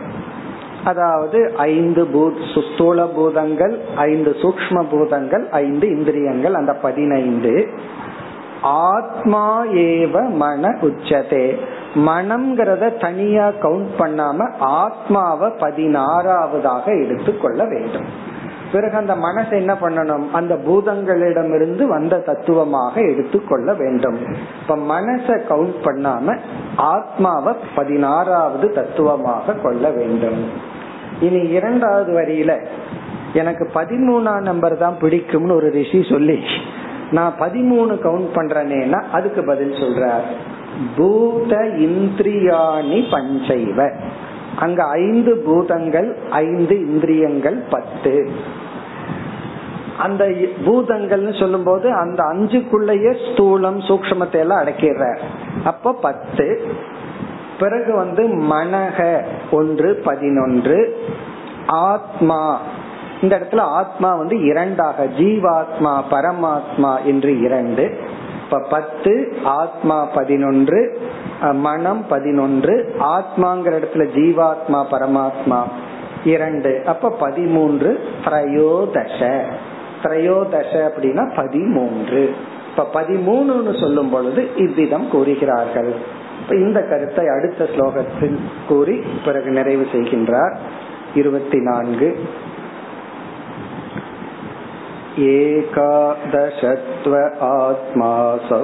[0.88, 7.67] அதாவது ஐந்து பூத் சுஸ்தூல பூதங்கள் ஐந்து சூக்ம பூதங்கள் ஐந்து இந்திரியங்கள் அந்த பதினைந்து.
[8.62, 11.45] ஆத்மா ஏவ மன உச்சதே.
[11.95, 18.08] மனம்ங்கிறத தனியா கவுண்ட் பண்ணாம ஆத்மாவை பதினாறாவதாக எடுத்துக்கொள்ள வேண்டும்.
[18.71, 20.26] பிறகு அந்த மனசை என்ன பண்ணணும்?
[20.32, 24.17] அந்த பூதங்களிடமிருந்து வந்த தத்துவமாக எடுத்துக்கொள்ள வேண்டும்.
[24.62, 26.38] இப்ப மனசை கவுண்ட் பண்ணாம
[26.76, 30.76] ஆத்மாவை பதினாறாவது தத்துவமாக கொள்ள வேண்டும்.
[31.19, 32.65] இனி இரண்டாவது வரியில
[33.34, 36.43] எனக்கு பதிமூணாம் நம்பர் தான் பிடிக்கும்னு ஒரு ரிஷி சொல்லி
[37.12, 40.25] நான் பதிமூணு கவுண்ட் பண்றேனேனா அதுக்கு பதில் சொல்றார்.
[40.95, 43.91] பூத இந்திரியாணி பஞ்சைவ.
[44.56, 48.32] அங்க ஐந்து பூதங்கள் ஐந்து இந்திரியங்கள் பத்து.
[49.97, 50.25] அந்த
[50.65, 55.17] பூதங்கள்னு சொல்லும் போது அந்த அஞ்சுக்குள்ளேயே ஸ்தூலம் சூக்மத்தை எல்லாம் அடக்கிடுற
[55.63, 56.67] அப்ப பத்து.
[57.59, 61.05] பிறகு வந்து மனக ஒன்று பதினொன்று.
[61.67, 62.59] ஆத்மா.
[63.21, 67.97] இந்த இடத்துல ஆத்மா வந்து இரண்டாக ஜீவாத்மா பரமாத்மா என்று இரண்டு.
[68.43, 71.01] இப்ப பத்து ஆத்மா பதினொன்று
[71.53, 75.63] மனம் பதினொன்று ஆத்மாங்கிற இடத்துல ஜீவாத்மா பரமாத்மா
[76.23, 76.81] இரண்டு.
[76.85, 79.41] அப்ப பதிமூன்று திரையோதச.
[80.03, 82.35] திரையோதச அப்படின்னா பதிமூன்று.
[82.69, 85.95] இப்ப பதிமூணுன்னு சொல்லும் பொழுது இவ்விதம் கூறுகிறார்கள்.
[86.58, 90.56] இந்த கருத்தை அடுத்த ஸ்லோகத்தில் கூறி பிறகு நிறைவு செய்கின்றார்
[91.14, 92.08] இருபத்தி நான்கு
[95.22, 97.12] एकादशत्व
[97.48, 98.61] आत्मासौ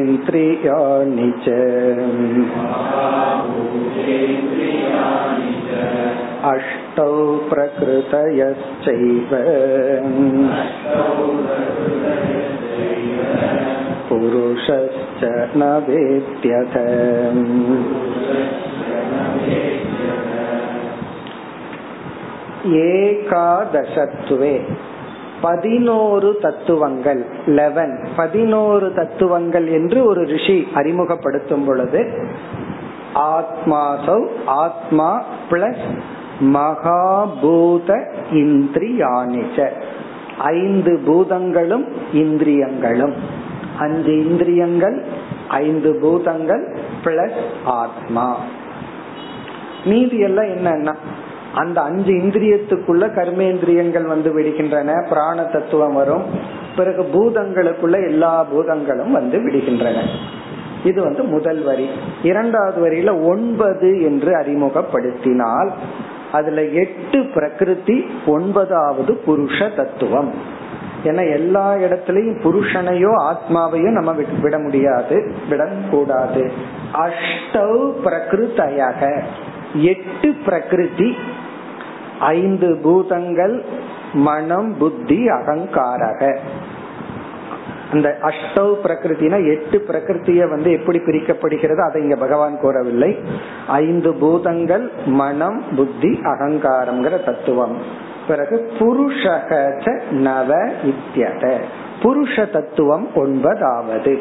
[0.00, 1.48] महाभूतेन्द्रियाणि च
[6.44, 6.81] अष्टौ
[7.50, 9.30] प्रकृतयश्चैव
[14.08, 15.22] पुरुषश्च
[15.56, 16.74] न वेद्यथ
[23.20, 24.54] ஏகாதசத்துவே
[25.40, 32.00] பதினோரு தத்துவங்கள் லெவன் பதினோரு தத்துவங்கள் என்று ஒரு ரிஷி அறிமுகப்படுத்தும் பொழுது
[33.28, 34.20] ஆத்மாசௌ
[34.58, 35.10] ஆத்மா
[35.50, 35.84] பிளஸ்
[36.41, 39.69] மகாபூத இந்திரியானிச்ச
[40.37, 43.13] ஐந்து பூதங்களும் இந்திரியங்களும்.
[43.79, 45.03] அஞ்சு இந்திரியங்கள்
[45.47, 48.37] ஐந்து பூதங்கள் பிளஸ் ஆத்மா.
[49.85, 50.95] மீதி எல்லாம் என்னன்னா
[51.55, 56.23] அந்த அஞ்சு இந்திரியத்துக்குள்ள கர்மேந்திரியங்கள் வந்து விடுகின்றன பிராண தத்துவம் வரும்.
[56.75, 60.01] பிறகு பூதங்களுக்குள்ள எல்லா பூதங்களும் வந்து விடுகின்றன.
[60.83, 61.89] இது வந்து முதல் வரி.
[62.23, 65.69] இரண்டாவது வரியில ஒன்பது என்று அறிமுகப்படுத்தினால்
[66.33, 70.33] அதுல எட்டு பிரகிருதி ஒன்பதாவது புருஷ தத்துவம்.
[71.03, 76.51] ஏன்னா எல்லா இடத்துலயும் புருஷனையோ ஆத்மாவையோ நம்ம விட முடியாது விடக்கூடாது.
[76.93, 79.21] அஷ்டவ் பிரகிருத்தையாக.
[79.75, 81.15] எட்டு பிரகிருதி.
[82.19, 83.63] ஐந்து பூதங்கள்
[84.13, 86.37] மனம் புத்தி அகங்காரக.
[87.93, 93.19] அந்த அஷ்டவ் பிரகிருத்தினா எட்டு பிரகிருத்திய வந்து எப்படி பிரிக்கப்படுகிறது அதை இங்க பகவான் கூறவில்லை.
[93.67, 97.77] ஐந்து பூதங்கள் மனம் புத்தி அகங்காரம்ங்கிற தத்துவம்.
[98.27, 101.61] பிறகு புருஷக நவ இத்தியத.
[102.03, 104.19] புருஷ தத்துவம் ஒன்பதாவது.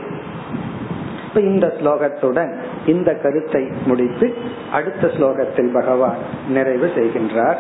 [1.29, 2.53] இப்ப இந்த ஸ்லோகத்துடன்
[2.87, 4.35] இந்த கருத்தை முடித்து
[4.73, 6.17] அடுத்த ஸ்லோகத்தில் பகவான்
[6.49, 7.57] நிறைவு செய்கின்றார்.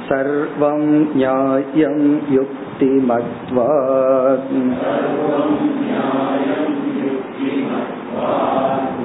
[0.10, 0.82] सर्वं
[1.17, 1.99] न्याय्यं
[2.34, 3.69] युक्तिमत्वा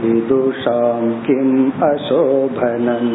[0.01, 3.13] विदुषां किम् अशोभनम्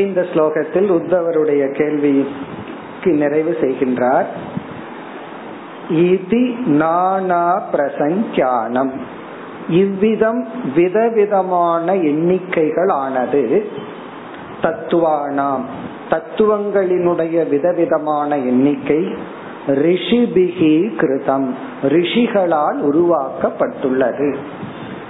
[0.00, 4.28] இந்த ஸ்லோகத்தில் உத்தவருடைய கேள்விக்கு நிறைவு செய்கின்றார்
[6.06, 6.44] இதி
[6.80, 8.92] நானா பிரசங்கியானம்
[9.80, 10.42] இவ்விதம்
[10.74, 13.42] விதவிதமான எண்ணிக்கைகள் ஆனது
[14.62, 15.66] தத்துவானாம்
[16.09, 19.05] தத்துவங்களினுடைய விதவிதமான எண்ணிக்கை
[19.67, 21.49] ரிஷிபிகி கிருதம்
[21.83, 24.35] ரிஷிகளால் உருவாக்கப்பட்டுள்ளது.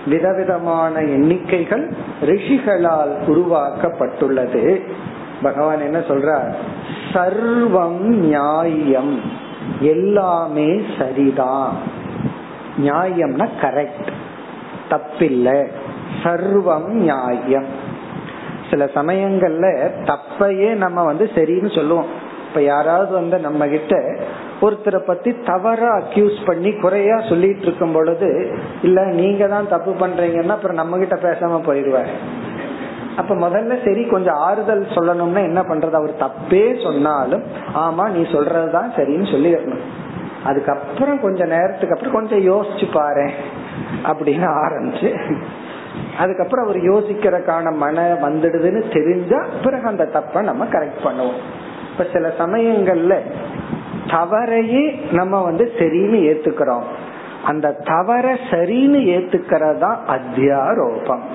[0.07, 4.81] விதவிதமான எண்ணிக்கைகள் ரிஷிகளால் உருவாக்கப்பட்டுள்ளது.
[5.41, 6.53] பகவான் என்ன சொல்றார்?
[7.13, 9.19] சர்வம் நியாயம்
[9.79, 11.73] எல்லாமே சரிதான்
[12.77, 14.11] நியாயம்னா கரெக்ட்
[14.89, 15.67] தப்பில்லை.
[16.23, 17.83] சர்வம் நியாயம்.
[18.75, 19.67] சில சமயங்கள்ல
[20.11, 22.09] தப்பையே நம்ம வந்து சரின்னு சொல்லுவோம்.
[22.47, 23.95] இப்ப யாராவது வந்து நம்ம கிட்ட
[24.61, 28.29] ஒருத்தரை பத்தி தவறா அக்யூஸ் பண்ணி குறையா சொல்லிட்டு இருக்கும் பொழுது
[28.81, 32.13] இல்ல நீங்க தான் தப்பு பண்றீங்கன்னா அப்புறம் நம்ம கிட்ட பேசாம போயிடுவாரு.
[33.17, 35.91] அப்ப முதல்ல சரி கொஞ்சம் ஆறுதல் சொல்லணும்னா என்ன பண்றது?
[35.91, 37.43] அவர் தப்பே சொன்னாலும்
[37.75, 39.83] ஆமா நீ சொல்றதுதான் சரின்னு சொல்லிடணும்.
[40.43, 43.27] அதுக்கப்புறம் கொஞ்ச நேரத்துக்கு அப்புறம் கொஞ்சம் யோசிச்சு பாரு
[44.03, 45.11] அப்படின்னு ஆரம்பிச்சு
[46.19, 51.41] அதுக்கப்புறம் அவர் யோசிக்கிறதுக்கான மன வந்துடுதுன்னு தெரிஞ்சா பிறகு அந்த தப்ப நம்ம கரெக்ட் பண்ணுவோம்.
[51.91, 53.15] இப்ப சில சமயங்கள்ல
[54.07, 56.85] தவறையே நம்ம வந்து சரின்னு ஏத்துக்கிறோம்.
[57.45, 61.25] அந்த தவற சரின்னு ஏத்துக்கிறதா அத்தியாரோபம்.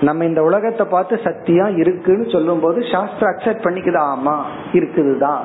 [0.00, 4.36] நம்ம இந்த உலகத்தை பார்த்து சத்தியா இருக்குன்னு சொல்லும் போது சாஸ்திரம் அக்செப்ட் பண்ணிக்குது ஆமா
[4.72, 5.42] இருக்குதுதான்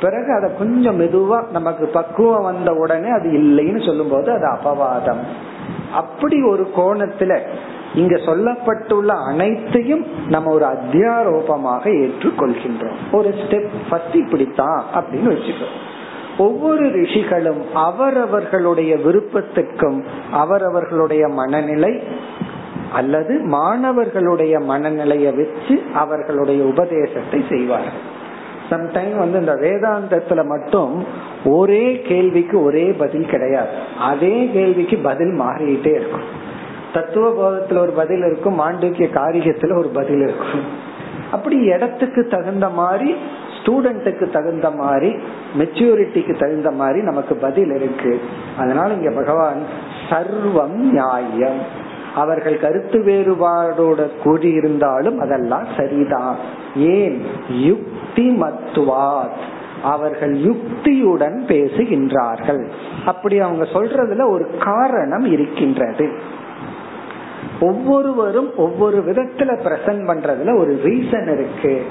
[0.00, 5.22] பிறகு அதை கொஞ்சம் மெதுவா நமக்கு பக்குவம் வந்த உடனே அது இல்லைன்னு சொல்லும் போது அது அபவாதம்.
[5.92, 7.40] அப்படி ஒரு கோணத்துல
[7.94, 12.96] இங்க சொல்லப்பட்டுள்ள அனைத்தையும் நம்ம ஒரு அத்தியாரோபமாக ஏற்றுக்கொள்கின்றோம்.
[13.12, 15.64] ஒரு ஸ்டெப் ஃபர்ஸ்ட் இப்படித்தான் அப்படின்னு வச்சுக்கோ
[16.38, 22.00] ஒவ்வொரு ரிஷிகளும் அவரவர்களுடைய விருப்பத்துக்கும் அவரவர்களுடைய மனநிலை
[22.92, 28.18] அல்லது மாணவர்களுடைய மனநிலையை வச்சு அவர்களுடைய உபதேசத்தை செய்வார்கள்.
[28.70, 31.04] சம்டைம் வந்து இந்த வேதாந்தத்துல மட்டும்
[31.44, 33.68] ஒரே கேள்விக்கு ஒரே பதில் கிடையாது.
[34.00, 36.48] அதே கேள்விக்கு பதில் மாறிட்டே இருக்கும்.
[36.92, 40.88] தத்துவ போதத்துல ஒரு பதில் இருக்கும் மாண்டிக்கிய காரிகத்துல ஒரு பதில் இருக்கும்
[41.32, 43.16] அப்படி இடத்துக்கு தகுந்த மாதிரி
[43.62, 45.16] ஸ்டூடெண்ட்டுக்கு தகுந்த மாதிரி
[45.58, 48.20] மெச்சூரிட்டிக்கு தகுந்த மாதிரி நமக்கு பதில் இருக்கு.
[48.58, 49.62] அதனால இங்க பகவான்
[50.10, 51.58] சர்வம் நியாயம்.
[52.14, 56.36] அவர்கள் கருத்து வேறுபாடோட கூடியிருந்தாலும் அதெல்லாம் சரிதான்.
[56.76, 57.22] ஏன்?
[57.48, 59.40] யுக்தி மத்துவாத்
[59.82, 62.68] அவர்கள் யுக்தியுடன் பேசுகின்றார்கள்.
[63.06, 66.38] அப்படி அவங்க சொல்றதுல ஒரு காரணம் இருக்கின்றது.
[67.60, 71.82] ஒவ்வொருவரும் ஒவ்வொரு விதத்துல பிரசன்ட் பண்றதுல ஒரு ரீசன் இருக்கு.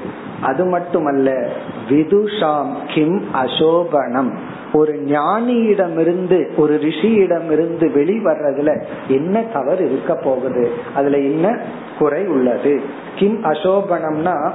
[0.42, 1.50] அது மட்டுமல்ல
[1.90, 4.34] விதுஷாம் கிம் அசோபனம்.
[4.74, 10.72] ஒரு ஞானியிடமிருந்து ஒரு ரிஷியிடமிருந்து வெளிவர்றதுல என்ன தவறு இருக்க போகுது?
[10.96, 11.60] அதுல என்ன
[12.00, 12.82] குறை உள்ளது?
[13.16, 14.52] கிம் அசோபனம்னா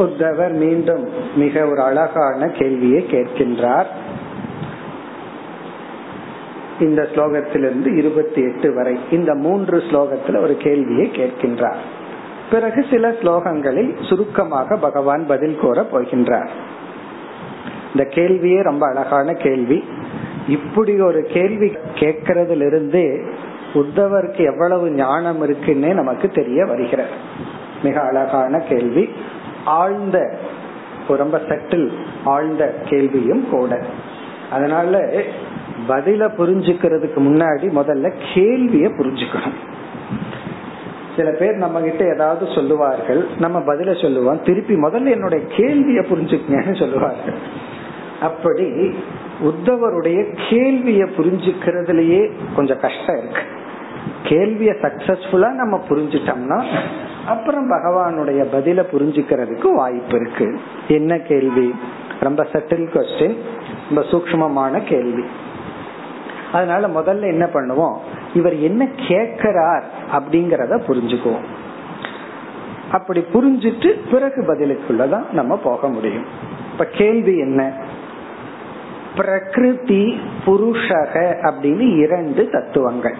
[0.00, 1.02] உத்தவர் மீண்டும்
[1.36, 3.88] மிக ஒரு அழகான கேள்வியை கேட்கின்றார்
[6.80, 11.80] இந்த ஸ்லோகத்திலிருந்து இருபத்தி எட்டு வரை இந்த மூன்று ஸ்லோகத்தில் ஒரு கேள்வியை கேட்கின்றார்
[12.50, 16.52] பிறகு சில ஸ்லோகங்களில் சுருக்கமாக பகவான் பதில் கூற போகின்றார்
[17.92, 19.78] இந்த கேள்வியே ரொம்ப அழகான கேள்வி
[20.47, 23.33] இப்படி ஒரு கேள்வி கேட்கறதுல இருந்து
[23.73, 27.09] உத்தவருக்கு எவ்வளவு ஞானம் இருக்குன்னே நமக்கு தெரிய வருகிறது.
[27.83, 29.09] மிக அழகான கேள்வி.
[29.65, 30.37] ஆழ்ந்த
[31.07, 31.89] ரொம்ப சட்டில்
[32.23, 33.83] ஆழ்ந்த கேள்வியும் கூட.
[34.51, 35.11] அதனால
[35.87, 39.57] பதில புரிஞ்சுக்கிறதுக்கு முன்னாடி முதல்ல கேள்விய புரிஞ்சுக்கணும்.
[41.15, 43.25] சில பேர் நம்ம கிட்ட ஏதாவது சொல்லுவார்கள்.
[43.39, 44.43] நம்ம பதில சொல்லுவோம்.
[44.43, 47.37] திருப்பி முதல்ல என்னுடைய கேள்விய புரிஞ்சுக்கங்கன்னு சொல்லுவார்கள்.
[48.21, 48.95] அப்படி
[49.45, 53.41] உத்தவருடைய கேள்விய புரிஞ்சுக்கிறதுலயே கொஞ்சம் கஷ்டம் இருக்கு.
[54.23, 56.63] கேள்விய சக்சஸ்ஃபுல்லா நம்ம புரிஞ்சிட்டோம்னா
[57.25, 60.59] அப்புறம் பகவானுடைய பதில புரிஞ்சுக்கிறதுக்கு வாய்ப்பு இருக்கு.
[60.87, 61.75] என்ன கேள்வி?
[62.19, 63.35] ரொம்ப சட்டில் கொஸ்டின்
[63.93, 65.23] ரொம்ப சூக்மமான கேள்வி.
[66.51, 67.97] அதனால முதல்ல என்ன பண்ணுவோம்?
[68.33, 71.45] இவர் என்ன கேட்கிறார் அப்படிங்கறத புரிஞ்சுக்குவோம்.
[72.91, 76.25] அப்படி புரிஞ்சிட்டு பிறகு பதிலுக்குள்ளதான் நம்ம போக முடியும்.
[76.71, 77.71] இப்ப கேள்வி என்ன?
[79.15, 80.03] பிரகிருதி
[80.45, 81.13] புருஷக
[81.49, 83.17] அப்படின்னு இரண்டு தத்துவங்கள்.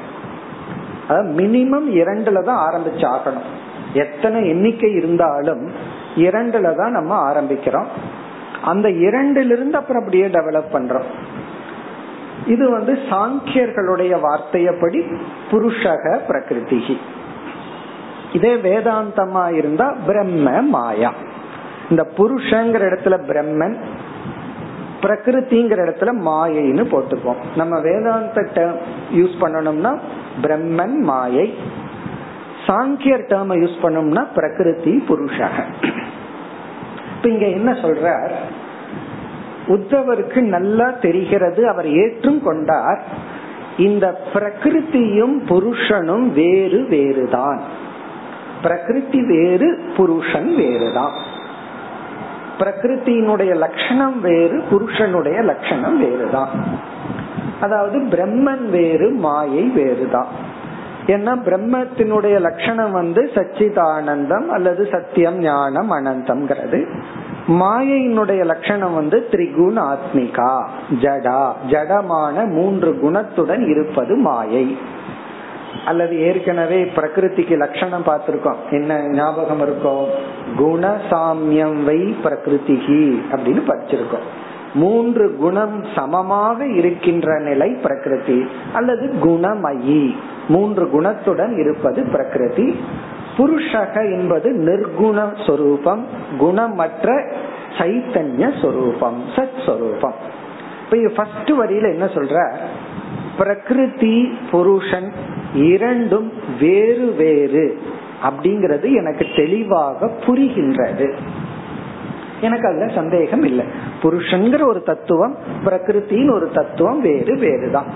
[1.10, 3.50] மினிமம் இரண்டுல தான் ஆரம்பிச்சு ஆகணும்
[3.94, 5.64] எத்தனை எண்ணிக்கை இருந்தாலும்
[6.16, 7.90] இரண்டுல தான் நம்ம ஆரம்பிக்கிறோம்.
[8.64, 11.10] அந்த இரண்டிலிருந்து அப்புறம் அப்படியே டெவலப் பண்றோம்.
[12.46, 15.00] இது வந்து சாங்கியர்களுடைய வார்த்தையப்படி
[15.52, 16.98] புருஷக பிரகிருதி
[18.34, 21.12] இதே வேதாந்தமா இருந்தா பிரம்ம மாயா.
[21.90, 23.78] இந்த புருஷங்கிற இடத்துல பிரம்மன்
[25.06, 28.78] பிரகிருதிங்கிற இடத்துல மாயைன்னு போட்டுப்போம் நம்ம வேதாந்த டேர்ம்
[29.16, 30.00] யூஸ் பண்ணணும்னா
[30.42, 31.54] பிரம்மன் மாயை.
[32.68, 35.50] சாங்கியர் டேர்ம் யூஸ் பண்ணோம்னா பிரகிருதி புருஷக.
[37.16, 38.32] இப்ப இங்க என்ன சொல்றார்?
[39.68, 43.04] உத்தவருக்கு நல்லா தெரிகிறது அவர் ஏற்றும் கொண்டார்.
[43.78, 47.62] இந்த பிரகிருத்தியும் புருஷனும் வேறு வேறுதான்.
[48.62, 51.34] பிரகிருதி வேறு புருஷன் வேறுதான்.
[52.60, 56.50] பிரகிருத்தினுடைய லட்சணம் வேறு புருஷனுடைய லட்சணம் வேறுதான்.
[57.62, 60.54] அதாவது பிரம்மன் வேறு மாயை வேறுதான்.
[61.08, 67.02] ஏன்னா பிரம்மத்தினுடைய லட்சணம் வந்து சச்சிதானந்தம் அல்லது சத்தியம் ஞானம் அனந்தம்ங்கிறது.
[67.48, 70.66] மாயையினுடைய லட்சணம் வந்து திரிகுண ஆத்மிகா
[71.02, 71.52] ஜடா.
[71.70, 74.78] ஜடமான மூன்று குணத்துடன் இருப்பது மாயை.
[75.86, 78.62] அல்லது ஏற்கனவே பிரகிருதிக்கு லட்சணம் பார்த்திருக்கோம்.
[78.72, 80.08] என்ன ஞாபகம் இருக்கும்
[80.60, 84.26] குணசாமியம் வை பிரகிருதிகி அப்படின்னு படிச்சிருக்கோம்.
[84.74, 90.16] மூன்று குணம் சமமாக இருக்கின்ற நிலை பிரகிருதி அல்லது குணமயி.
[90.48, 92.80] மூன்று குணத்துடன் இருப்பது பிரகிருதி
[93.38, 96.06] புருஷக என்பது நிர்குண சொரூபம்
[96.38, 97.24] குணமற்ற
[97.78, 100.14] சைத்தன்ய சொரூபம் சத் சொரூபம்.
[100.92, 102.54] இப்ப ஃபர்ஸ்ட் வரியில என்ன சொல்ற
[103.38, 105.12] பிரகிருதி புருஷன்
[105.56, 107.82] இரண்டும் வேறு வேறு
[108.24, 111.16] அப்படிங்கிறது எனக்கு தெளிவாக புரிகின்றது.
[112.42, 113.66] எனக்கு அதுல சந்தேகம் இல்லை.
[114.02, 117.88] புருஷன்கிற ஒரு தத்துவம் பிரகிருத்தின் ஒரு தத்துவம் வேறு வேறுதான்.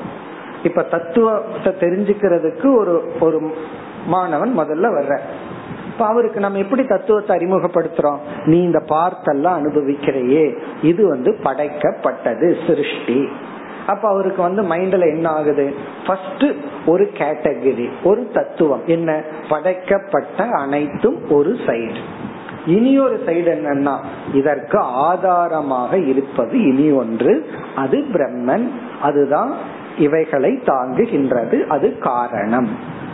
[0.63, 3.51] இப்ப தத்துவத்தை தெரிஞ்சுக்கிறதுக்கு ஒரு ஒரு
[4.05, 5.19] மாணவன் முதல்ல வர்ற.
[5.91, 8.17] இப்ப அவருக்கு நம்ம எப்படி தத்துவத்தை அறிமுகப்படுத்துறோம்?
[8.45, 10.57] நீ இந்த பார்த்தெல்லாம் அனுபவிக்கிறையே.
[10.81, 13.27] இது வந்து படைக்கப்பட்டது சிருஷ்டி.
[13.89, 15.73] அப்ப அவருக்கு வந்து மைண்ட்ல என்ன ஆகுது?
[16.07, 16.45] ஃபர்ஸ்ட்
[16.85, 18.81] ஒரு கேட்டகரி ஒரு தத்துவம்.
[18.85, 19.23] என்ன?
[19.49, 22.01] படைக்கப்பட்ட அனைத்தும் ஒரு சைடு
[22.65, 23.95] இனி ஒரு சைடு என்னன்னா
[24.33, 27.33] இதற்கு ஆதாரமாக இருப்பது இனி ஒன்று.
[27.75, 28.67] அது பிரம்மன்
[29.01, 29.53] அதுதான்
[29.97, 32.69] இவைகளை தாங்குகின்றது அது காரணம்.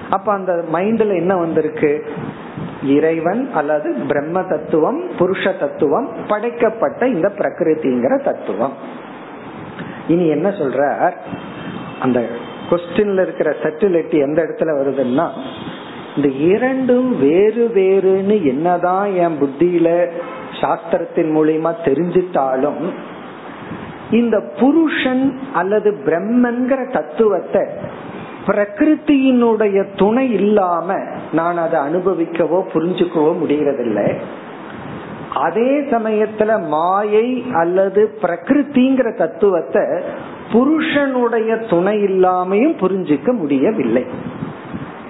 [0.10, 1.92] அப்ப அந்த மைண்ட்ல என்ன வந்திருக்கு?
[2.84, 8.95] இறைவன் அல்லது பிரம்ம தத்துவம் புருஷ தத்துவம் படைக்கப்பட்ட இந்த பிரகிருதிங்கிற தத்துவம்.
[10.08, 11.12] இனி என்ன சொல்ற
[12.00, 12.26] அந்த
[12.70, 15.28] கொஸ்டின்ல இருக்கிற சர்டிலிட்டி எந்த இடத்துல வருதுன்னா
[16.16, 20.08] இந்த இரண்டும் வேறு வேறுன்னு என்னதான் என் புத்தியில
[20.62, 22.84] சாஸ்திரத்தின் மூலியமா தெரிஞ்சிட்டாலும்
[24.12, 27.64] இந்த புருஷன் அல்லது பிரம்மன்கிற தத்துவத்தை
[28.48, 30.98] பிரகிருத்தியினுடைய துணை இல்லாம
[31.32, 34.16] நான் அதை அனுபவிக்கவோ புரிஞ்சுக்கவோ முடிகிறதில்லை.
[35.44, 39.84] அதே சமயத்துல மாயை அல்லது பிரகிருதிங்கிற தத்துவத்தை
[40.52, 44.04] புருஷனுடைய துணை இல்லாமையும் புரிஞ்சுக்க முடியவில்லை.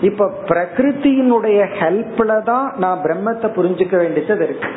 [0.02, 4.70] இப்ப பிரகிருத்தினுடைய ஹெல்ப்ல தான் நான் பிரம்மத்தை புரிஞ்சுக்க வேண்டியது இருக்கு.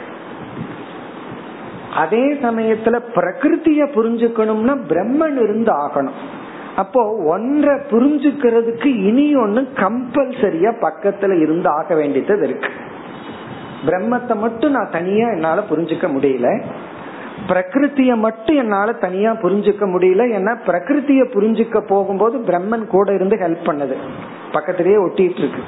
[1.95, 6.19] அதே சமயத்துல பிரகிருத்திய புரிஞ்சுக்கணும்னா பிரம்மன் இருந்து ஆகணும்
[6.77, 7.03] அப்போ
[7.35, 12.71] ஒன்றை புரிஞ்சுக்கிறதுக்கு இனி ஒன்னு கம்பல்சரியா பக்கத்துல இருந்து ஆக வேண்டியது இருக்கு.
[13.87, 16.63] பிரம்மத்தை மட்டும் நான் தனியா என்னால புரிஞ்சுக்க முடியல.
[17.49, 20.23] பிரகிருத்திய மட்டும் என்னால தனியா புரிஞ்சுக்க முடியல.
[20.39, 23.95] ஏன்னா பிரகிருத்திய புரிஞ்சுக்க போகும்போது பிரம்மன் கூட இருந்து ஹெல்ப் பண்ணது.
[24.53, 25.63] பக்கத்திலேயே ஒட்டிட்டு இருக்கு.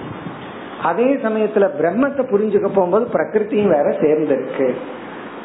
[0.83, 4.75] அதே சமயத்துல பிரம்மத்தை புரிஞ்சுக்க போகும்போது பிரகிருத்தியும் வேற சேர்ந்து இருக்கு.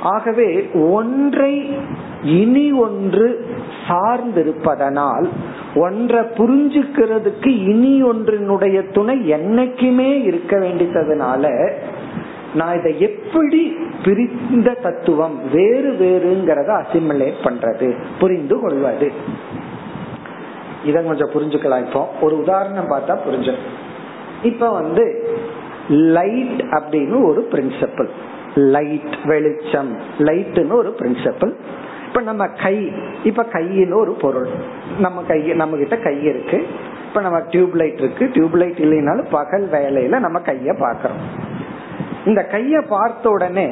[0.01, 1.77] ஆகவே ஒன்றை
[2.23, 3.45] இனி ஒன்று
[3.87, 5.27] சார்ந்திருப்பதனால்
[5.75, 11.71] ஒன்றை புரிஞ்சுக்கிறதுக்கு இனி ஒன்றினுடைய துணை என்னைக்குமே இருக்க வேண்டியதுனால
[12.55, 19.11] நான் இதை எப்படி பிரிந்த தத்துவம் வேறு வேறுங்கிறத அசிமுலேட் பண்றது புரிந்து கொள்வது.
[20.85, 22.09] இத கொஞ்சம் புரிஞ்சுக்கலாம் இப்போ.
[22.21, 23.53] ஒரு உதாரணம் பார்த்தா புரிஞ்சு
[24.43, 25.33] இப்ப வந்து
[25.89, 28.09] லைட் அப்படின்னு ஒரு பிரின்சிபல்
[28.55, 29.97] லைட் வெளிச்சம்.
[30.17, 31.53] லைட்னு ஒரு பிரின்சிபல்
[32.07, 32.91] இப்ப நம்ம கை
[33.23, 34.47] இப்ப கையின்னு ஒரு பொருள்.
[34.99, 36.67] நம்ம கை நம்ம கிட்ட கை இருக்கு.
[37.07, 38.29] இப்ப நம்ம டியூப் லைட் இருக்கு.
[38.33, 41.53] டியூப் லைட் இல்லைனாலும் பகல் வேலையில நம்ம கைய பாக்குறோம்
[42.25, 43.69] இந்த கைய பார்த்த உடனே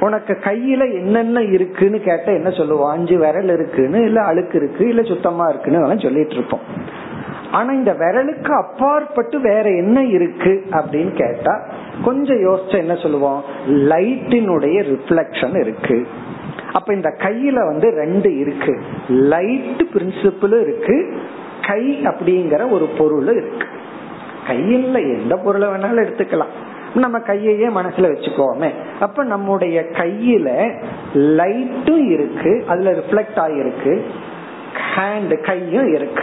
[0.00, 2.90] உனக்கு கையில என்னென்ன இருக்குன்னு கேட்ட என்ன சொல்லுவோம்?
[2.90, 6.60] அஞ்சு விரல் இருக்குன்னு இல்ல அழுக்கு இருக்கு இல்ல சுத்தமா இருக்குன்னு சொல்லிட்டு இருப்போம்.
[7.52, 11.60] ஆனா இந்த விரலுக்கு அப்பாற்பட்டு வேற என்ன இருக்கு அப்படின்னு கேட்டா
[12.04, 13.42] கொஞ்சம் யோசிச்சா என்ன சொல்லுவோம்?
[13.68, 16.06] லைட்டினுடைய ரிஃப்ளெக்ஷன் இருக்கு.
[16.72, 18.80] அப்ப இந்த கையில வந்து ரெண்டு இருக்கு.
[19.08, 21.16] லைட் பிரின்சிபிளும் இருக்கு
[21.66, 23.66] கை அப்படிங்கிற ஒரு பொருள் இருக்கு.
[24.46, 26.54] கையில் எந்த பொருளை வேணாலும் எடுத்துக்கலாம்.
[26.94, 28.70] நம்ம கையையே மனசுல வச்சுக்கோமே.
[29.00, 30.72] அப்ப நம்முடைய கையில
[31.14, 34.00] லைட்டும் இருக்கு அதுல ரிஃப்ளெக்ட் ஆகிருக்கு
[34.96, 36.22] ஹேண்ட் கையும் இருக்கு.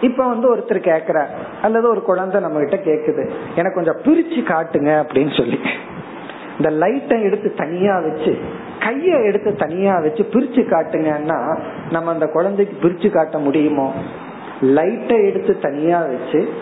[0.00, 1.26] இப்ப வந்து ஒருத்தர் கேக்குற
[1.62, 5.58] அல்லது ஒரு குழந்தை நம்ம கிட்ட கேக்குது எனக்கு கொஞ்சம் பிரிச்சு காட்டுங்க அப்படின்னு சொல்லி.
[6.56, 8.38] இந்த லைட்டை எடுத்து தனியா வச்சு
[8.78, 11.58] கைய எடுத்து தனியா வச்சு பிரிச்சு காட்டுங்கன்னா
[11.90, 13.94] நம்ம அந்த குழந்தைக்கு பிரிச்சு காட்ட முடியுமோ?
[14.60, 16.52] லைட்டை எடுத்து தனியா வச்சு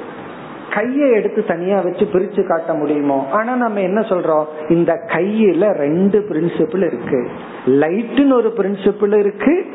[0.74, 3.28] கையை எடுத்து தனியா வச்சு பிரிச்சு காட்ட முடியுமோ?
[3.32, 4.44] ஆனா நம்ம என்ன சொல்றோம்?
[4.68, 7.28] இந்த கையில ரெண்டு பிரின்சிபிள் இருக்கு.
[7.66, 9.66] லைட்டுன்னு ஒரு பிரின்சிபிள் இருக்கு.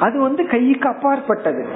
[0.00, 1.66] அது வந்து கைக்கு அப்பாற்பட்டது.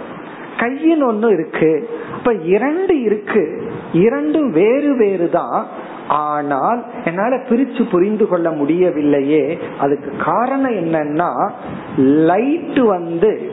[0.59, 1.89] கையின் ஒன்னு இருக்கு.
[2.18, 3.72] இப்ப இரண்டு இருக்கு.
[3.93, 5.66] இரண்டும் வேறு வேறு தான்
[6.09, 9.59] ஆனால் என்னால பிரிச்சு புரிந்து கொள்ள முடியவில்லையே.
[9.78, 11.51] அதுக்கு காரணம் என்னன்னா
[11.97, 13.51] லைட் வந்து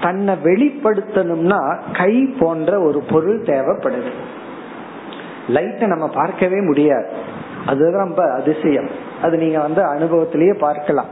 [0.00, 4.10] தன்னை வெளிப்படுத்தணும்னா கை போன்ற ஒரு பொருள் தேவைப்படுது.
[5.48, 7.06] லைட்டை நம்ம பார்க்கவே முடியாது.
[7.66, 8.88] அதுதான் ரொம்ப அதிசயம்.
[9.22, 11.06] அது நீங்க வந்து அனுபவத்திலேயே பார்க்கலாம்.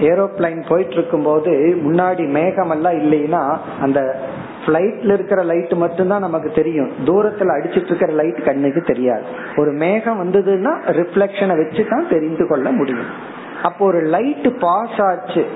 [0.00, 1.50] ஏரோப்ளைன் போயிட்டு இருக்கும் போது
[1.84, 4.20] முன்னாடி மேகம் எல்லாம் இல்லைன்னா அந்த
[4.66, 6.90] பிளைட்ல இருக்கிற லைட் மட்டும்தான் நமக்கு தெரியும்.
[7.06, 9.22] தூரத்துல அடிச்சிட்டு இருக்கிற லைட் கண்ணுக்கு தெரியாது.
[9.56, 13.38] ஒரு மேகம் வந்ததுன்னா ரிஃப்ளெக்ஷனை வச்சு தான் தெரிந்து கொள்ள முடியும்.
[13.62, 15.46] அப்போ ஒரு லைட் பாஸ் ஆச்சு.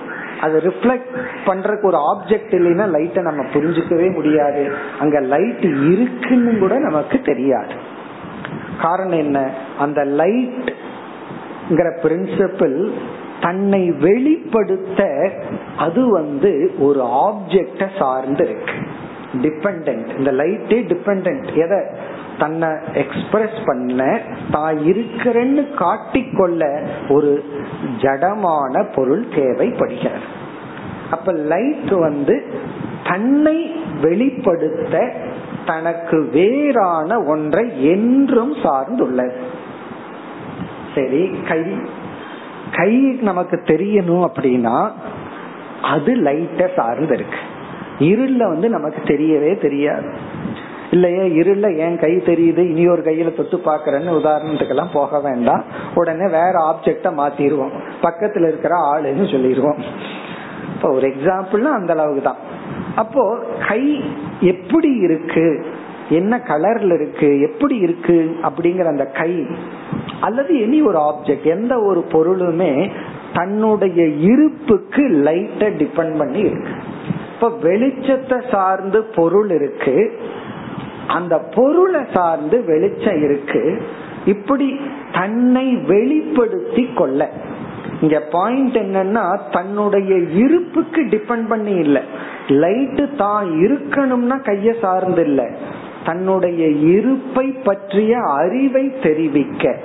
[0.41, 4.75] அது ரிஃப்ளெக்ட் பண்றதுக்கு ஒரு ஆப்ஜெக்ட் இல்லைன்னா லைட்டை நம்ம புரிஞ்சுக்கவே முடியாது.
[5.01, 7.93] அங்க லைட் இருக்குன்னு கூட நமக்கு தெரியாது.
[8.81, 9.51] காரணம் என்ன?
[9.79, 10.73] அந்த லைட்
[11.71, 12.91] பிரின்சிபிள்
[13.41, 15.31] தன்னை வெளிப்படுத்த
[15.77, 18.73] அது வந்து ஒரு ஆப்ஜெக்ட சார்ந்து இருக்கு.
[19.35, 21.81] டிபெண்ட் இந்த லைட்டே டிபெண்ட் எதை?
[22.39, 24.21] தன்னை எக்ஸ்பிரஸ் பண்ண
[24.51, 27.45] தான் இருக்கிறேன்னு காட்டிக்கொள்ள ஒரு
[27.97, 30.43] ஜடமான பொருள் தேவைப்படுகிறது.
[31.11, 32.45] அப்ப லைட் வந்து
[33.09, 35.13] தன்னை வெளிப்படுத்த
[35.67, 39.37] தனக்கு வேறான ஒன்றை என்றும் சார்ந்துள்ளது
[40.95, 41.63] சரி கை.
[42.77, 44.91] கை நமக்கு தெரியணும் அப்படின்னா
[45.83, 47.39] அது லைட்ட சார்ந்து இருக்கு.
[47.99, 50.11] இருள வந்து நமக்கு தெரியவே தெரியாது.
[50.91, 55.65] இல்லையே இருள என் கை தெரியுது இனி ஒரு கையில தொட்டு பாக்குறேன்னு உதாரணத்துக்கெல்லாம் போக வேண்டாம்.
[55.95, 57.81] உடனே வேற ஆப்ஜெக்ட மாத்திடுவோம்.
[58.03, 59.83] பக்கத்துல இருக்கிற ஆளுன்னு சொல்லிடுவோம்.
[60.75, 62.37] இப்போ ஒரு எக்ஸாம்பிள்னா அந்த அளவுக்கு தான்.
[62.97, 64.05] அப்போ கை
[64.41, 65.65] எப்படி இருக்கு?
[66.09, 67.41] என்ன கலர்ல இருக்கு?
[67.41, 68.37] எப்படி இருக்கு?
[68.43, 69.47] அப்படிங்கிற அந்த கை
[70.21, 72.91] அல்லது எனி ஒரு ஆப்ஜெக்ட் எந்த ஒரு பொருளுமே
[73.35, 76.71] தன்னுடைய இருப்புக்கு லைட்ட டிபெண்ட் பண்ணி இருக்கு.
[77.35, 80.21] இப்ப வெளிச்சத்தை சார்ந்து பொருள் இருக்கு.
[81.07, 83.83] அந்த பொருளை சார்ந்து வெளிச்சம் இருக்கு.
[84.27, 84.81] இப்படி
[85.13, 87.31] தன்னை வெளிப்படுத்தி கொள்ள.
[88.05, 92.03] இங்க பாயிண்ட் என்னன்னா தன்னுடைய இருப்புக்கு டிபெண்ட் பண்ணி இல்ல.
[92.49, 95.49] லைட்டு தான் இருக்கணும்னா கைய சார்ந்து இல்ல.
[96.05, 99.77] தன்னுடைய இருப்பை பற்றிய அறிவை தெரிவிக்க.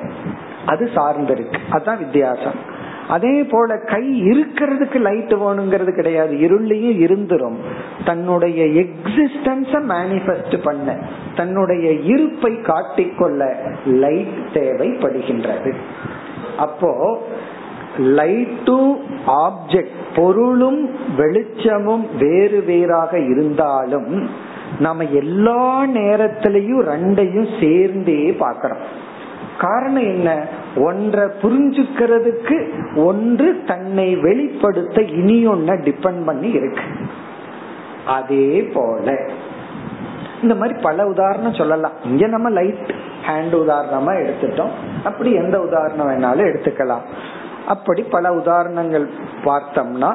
[0.66, 2.78] அது சார்ந்திருக்கு அதுதான் வித்தியாசம்.
[3.08, 6.34] அதே போல கை இருக்கிறதுக்கு லைட் வேணுங்கிறது கிடையாது.
[6.34, 7.58] இருளையும் இருந்துரும்.
[8.06, 10.98] தன்னுடைய எக்ஸிஸ்டன்ஸ மேனிபெஸ்ட் பண்ண.
[11.36, 13.56] தன்னுடைய இருப்பை காட்டிக்கொள்ள
[13.86, 15.74] லைட் தேவைப்படுகின்றது.
[16.58, 17.22] அப்போ
[18.00, 18.96] லைட்டும்
[19.28, 24.30] ஆப்ஜெக்ட் பொருளும் வெளிச்சமும் வேறு வேறாக இருந்தாலும்
[24.80, 28.84] நம்ம எல்லா நேரத்திலையும் ரெண்டையும் சேர்ந்தே பாக்கிறோம்
[29.58, 30.46] காரணம் என்ன?
[30.76, 32.58] ஒன்றை புரிஞ்சுக்கிறதுக்கு
[32.96, 36.82] ஒன்று தன்னை வெளிப்படுத்த இனி ஒன்ன டிபெண்ட் பண்ணி இருக்கு.
[38.06, 39.20] அதே போல
[40.42, 41.92] இந்த மாதிரி பல உதாரணம் சொல்லலாம்.
[42.06, 42.94] இங்க நம்ம லைட்
[43.28, 44.70] ஹேண்ட் உதாரணமா எடுத்துட்டோம்.
[45.04, 47.06] அப்படி எந்த உதாரணம் வேணாலும் எடுத்துக்கலாம்.
[47.70, 49.06] அப்படி பல உதாரணங்கள்
[49.46, 50.12] பார்த்தோம்னா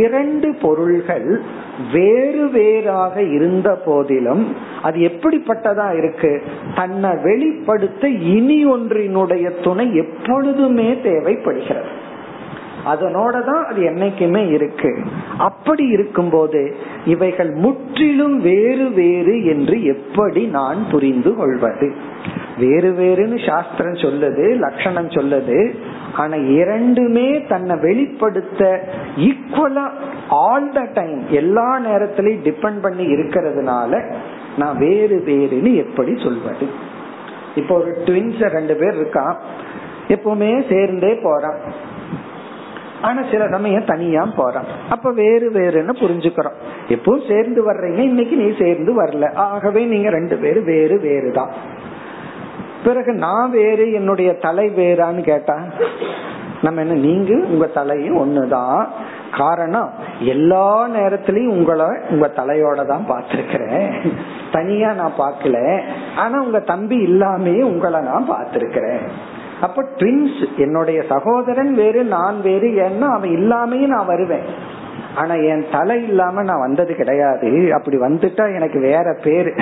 [0.00, 1.28] இரண்டு பொருள்கள்
[1.92, 4.44] வேறு வேறாக இருந்த போதிலும்
[4.82, 6.32] அது எப்படிப்பட்டதா இருக்கு?
[6.74, 11.92] தன்னை வெளிப்படுத்த இனி ஒன்றினுடைய துணை எப்பொழுதுமே தேவைப்படுகிறது.
[12.86, 14.92] அதனோட தான் அது என்னைக்குமே இருக்கு.
[15.38, 16.62] அப்படி இருக்கும்போது
[17.04, 21.88] இவைகள் முற்றிலும் வேறு வேறு என்று எப்படி நான் புரிந்து கொள்வது?
[22.58, 25.74] வேறு வேறுன்னு சாஸ்திரம் சொல்லுது லட்சணம் சொல்லுது
[26.12, 29.84] ஆனா இரண்டுமே தன்னை வெளிப்படுத்த ஈக்குவலா
[30.28, 34.02] ஆல் த டைம் எல்லா நேரத்திலையும் டிபெண்ட் பண்ணி இருக்கிறதுனால
[34.56, 36.66] நான் வேறு வேறுன்னு எப்படி சொல்வது?
[37.54, 39.34] இப்போ ஒரு ட்வின்ஸ் ரெண்டு பேர் இருக்கான்
[40.08, 41.58] எப்பவுமே சேர்ந்தே போறான்.
[43.02, 44.64] ஆனா சில சமயம் தனியா போறான்.
[44.88, 46.58] அப்ப வேறு வேறுன்னு புரிஞ்சுக்கிறோம்.
[46.88, 49.34] எப்பவும் சேர்ந்து வர்றீங்க இன்னைக்கு நீ சேர்ந்து வரல.
[49.34, 51.50] ஆகவே நீங்க ரெண்டு பேரும் வேறு வேறு தான்
[52.84, 55.58] பிறகு நான் வேறு என்னுடைய தலை வேறான்னு கேட்டா
[56.62, 58.86] நம்ம என்ன நீங்க உங்க தலையும் ஒண்ணுதான்.
[59.38, 64.12] காரணம் எல்லா நேரத்திலயும் உங்களை உங்க தலையோட தான் பார்த்திருக்கிறேன்.
[64.52, 65.80] தனியா நான் பார்க்கல.
[66.16, 69.04] ஆனா உங்க தம்பி இல்லாமே உங்களை நான் பார்த்திருக்கிறேன்.
[69.60, 74.46] அப்ப ட்வின்ஸ் என்னுடைய சகோதரன் வேறு நான் வேறு ஏன்னா அவன் இல்லாமயே நான் வருவேன்.
[75.14, 77.72] ஆனா என் தலை இல்லாம நான் வந்தது கிடையாது.
[77.74, 79.54] அப்படி வந்துட்டா எனக்கு வேற பேரு.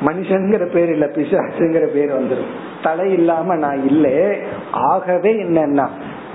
[0.00, 4.16] மனுஷங்கிற பேர் இல்ல பிசாசுங்கிற பேர் வந்துடும் தலை இல்லாம நான் இல்லை
[4.70, 5.86] ஆகவே என்னன்னா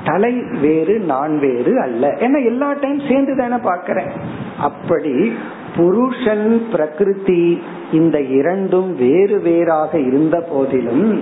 [0.06, 2.08] தலை வேறு நான் வேறு அல்ல.
[2.20, 4.12] ஏன்னா எல்லா டைம் சேர்ந்து தானே பாக்கிறேன்
[4.60, 5.34] அப்படி
[5.76, 7.62] புருஷன் பிரகிருதி
[7.92, 11.22] இந்த இரண்டும் வேறு வேறாக இருந்த போதிலும்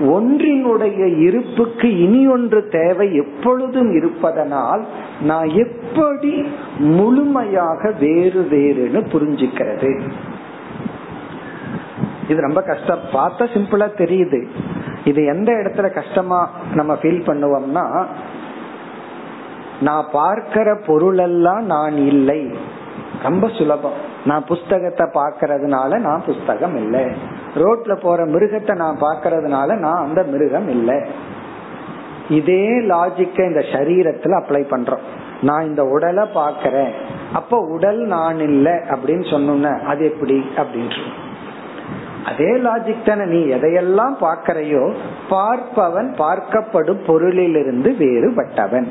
[0.00, 4.84] ஒன்றினுடைய இருப்புக்கு இனி ஒன்று தேவை எப்பொழுதும் இருப்பதனால்
[5.22, 6.44] நான் எப்படி
[6.78, 10.00] முழுமையாக வேறு வேறுன்னு புரிஞ்சுக்கிறது.
[12.28, 12.98] இது ரொம்ப கஷ்டம்.
[13.12, 14.46] பார்த்தா சிம்பிளா தெரியுது.
[15.04, 18.06] இது எந்த இடத்துல கஷ்டமா நம்ம ஃபீல் பண்ணுவோம்னா
[19.80, 22.54] நான் பார்க்கிற பொருள் எல்லாம் நான் இல்லை.
[23.22, 24.12] ரொம்ப சுலபம்.
[24.24, 27.04] நான் புஸ்தகத்தை பாக்கிறதுனால நான் புஸ்தகம் இல்லை.
[27.54, 31.00] ரோட்ல போற மிருகத்தை நான் பாக்கிறதுனால நான் அந்த மிருகம் இல்லை.
[32.28, 35.04] இதே லாஜிக்க இந்த சரீரத்துல அப்ளை பண்றோம்.
[35.42, 36.92] நான் இந்த உடலை பாக்கிறேன்
[37.32, 40.44] அப்ப உடல் நான் இல்லை அப்படின்னு சொன்னோம்னா அது எப்படி?
[40.56, 40.92] அப்படின்னு
[42.24, 44.84] அதே லாஜிக் தானே நீ எதையெல்லாம் பார்க்கறையோ
[45.30, 48.88] பார்ப்பவன் பார்க்கப்படும் பொருளிலிருந்து வேறுபட்டவன்.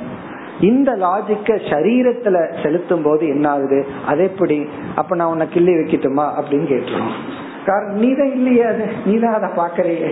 [0.61, 4.57] இந்த லாஜிக்க சரீரத்துல செலுத்தும் போது என்ன ஆகுது அது எப்படி?
[4.95, 6.25] அப்ப நான் உன்னை கிள்ளி வைக்கட்டுமா?
[6.39, 7.17] அப்படின்னு கேட்டுருவோம்
[7.65, 8.85] காரணம் நீதான் இல்லையே அது.
[9.05, 10.11] நீதான் அதை பாக்கறையே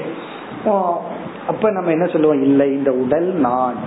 [1.48, 2.42] அப்ப நம்ம என்ன சொல்லுவோம்?
[2.42, 3.80] இல்லை இந்த உடல் நான்.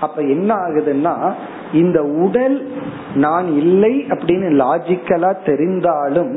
[0.00, 1.32] அப்ப என்ன ஆகுதுன்னா
[1.72, 2.56] இந்த உடல்
[3.14, 6.34] நான் இல்லை அப்படின்னு லாஜிக்கலா தெரிந்தாலும்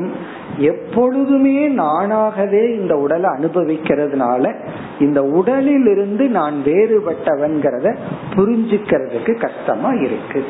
[0.58, 4.54] எப்பொழுதுமே நானாகவே இந்த உடலை அனுபவிக்கிறதுனால
[5.00, 7.96] இந்த உடலில் இருந்து நான் வேறுபட்டவன்கிறத
[8.36, 10.44] புரிஞ்சுக்கிறதுக்கு கஷ்டமா இருக்கு.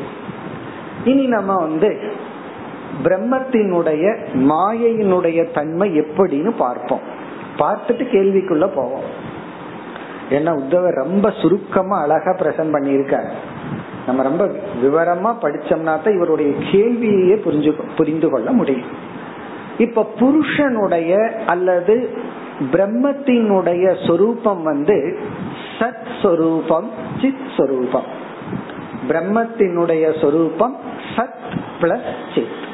[1.03, 1.99] இனி நம்ம வந்து
[3.03, 6.99] பிரம்மத்தினுடைய மாயையினுடைய தன்மை எப்படின்னு பார்ப்போம்.
[7.57, 9.03] பார்த்துட்டு கேள்விக்குள்ள போவோம்.
[10.29, 13.29] ஏன்னா உத்தவர் ரொம்ப சுருக்கமா அழகா பிரசன்ட் பண்ணியிருக்காரு.
[14.05, 14.45] நம்ம ரொம்ப
[14.83, 19.07] விவரமா படிச்சோம்னா தான் இவருடைய கேள்வியே புரிஞ்சு புரிந்து கொள்ள முடியும்.
[19.79, 22.09] இப்ப புருஷனுடைய அல்லது
[22.71, 25.19] பிரம்மத்தினுடைய சொரூபம் வந்து
[25.79, 28.03] சத் சொரூபம் சித் சொரூபம்
[29.09, 30.77] பிரம்மத்தினுடைய சொரூபம்
[31.15, 32.67] சத் பிளஸ் சித்.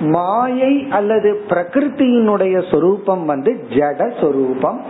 [0.00, 4.84] மாயை அல்லது பிரகிருத்தியினுடைய சொரூபம் வந்து ஜட சொரூபம்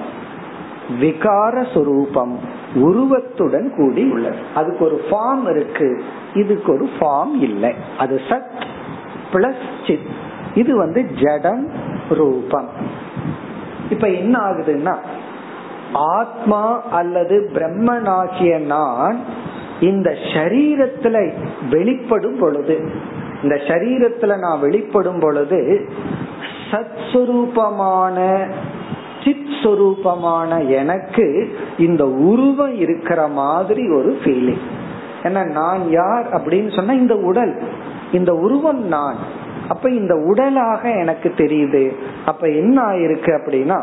[1.00, 2.38] விகார சொரூபம்
[2.74, 4.36] உருவத்துடன் கூடி உள்ளது.
[4.54, 6.02] அதுக்கு ஒரு ஃபார்ம் இருக்கு.
[6.34, 7.74] இதுக்கு ஒரு ஃபார்ம் இல்லை.
[7.98, 8.66] அது சத்
[9.32, 10.30] பிளஸ் சித்.
[10.54, 11.70] இது வந்து ஜடம்
[12.08, 12.68] ரூபம்.
[13.90, 14.96] இப்ப என்ன ஆகுதுன்னா
[15.92, 19.16] ஆத்மா அல்லது பிரம்மனாகிய நான்
[19.80, 21.32] இந்த சரீரத்துல
[21.70, 22.90] வெளிப்படும் பொழுது
[23.42, 25.88] இந்த சரீரத்துல நான் வெளிப்படும் பொழுது
[26.70, 28.50] சத்ஸ்வரூபமான
[29.24, 34.62] சித் சுரூபமான எனக்கு இந்த உருவம் இருக்கிற மாதிரி ஒரு ஃபீலிங்
[35.22, 37.62] ஏன்னா நான் யார் அப்படின்னு சொன்னா இந்த உடல்.
[38.12, 39.16] இந்த உருவம் நான்.
[39.72, 41.82] அப்ப இந்த உடலாக எனக்கு தெரியுது.
[42.26, 43.78] அப்ப என்ன ஆயிருக்கு அப்படின்னா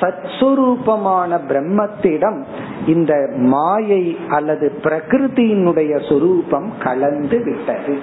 [0.00, 2.38] சத்ஸ்வரூபமான பிரம்மத்திடம்
[2.86, 3.12] இந்த
[3.52, 7.96] மாயை அல்லது பிரகிருதியினுடைய சொரூபம் கலந்து விட்டது.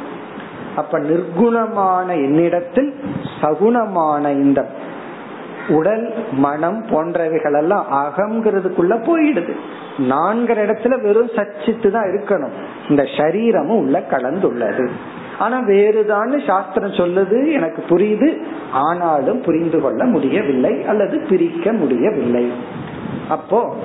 [0.75, 2.91] அப்ப நிர்குணமான என்னிடத்தில்
[3.41, 4.61] சகுணமான இந்த
[5.69, 6.05] உடல்
[6.45, 9.53] மனம் போன்றவைகள் எல்லாம் அகங்கிறதுக்குள்ள போயிடுது.
[10.11, 12.55] நான்கிற இடத்துல வெறும் சச்சித்து தான் இருக்கணும்.
[12.89, 14.85] இந்த சரீரமும் உள்ள கலந்துள்ளது.
[15.39, 18.37] ஆனா வேறுதான்னு சாஸ்திரம் சொல்லுது எனக்கு புரியுது.
[18.71, 22.51] ஆனாலும் புரிந்து கொள்ள முடியவில்லை அல்லது பிரிக்க முடியவில்லை.
[23.29, 23.75] அப்போ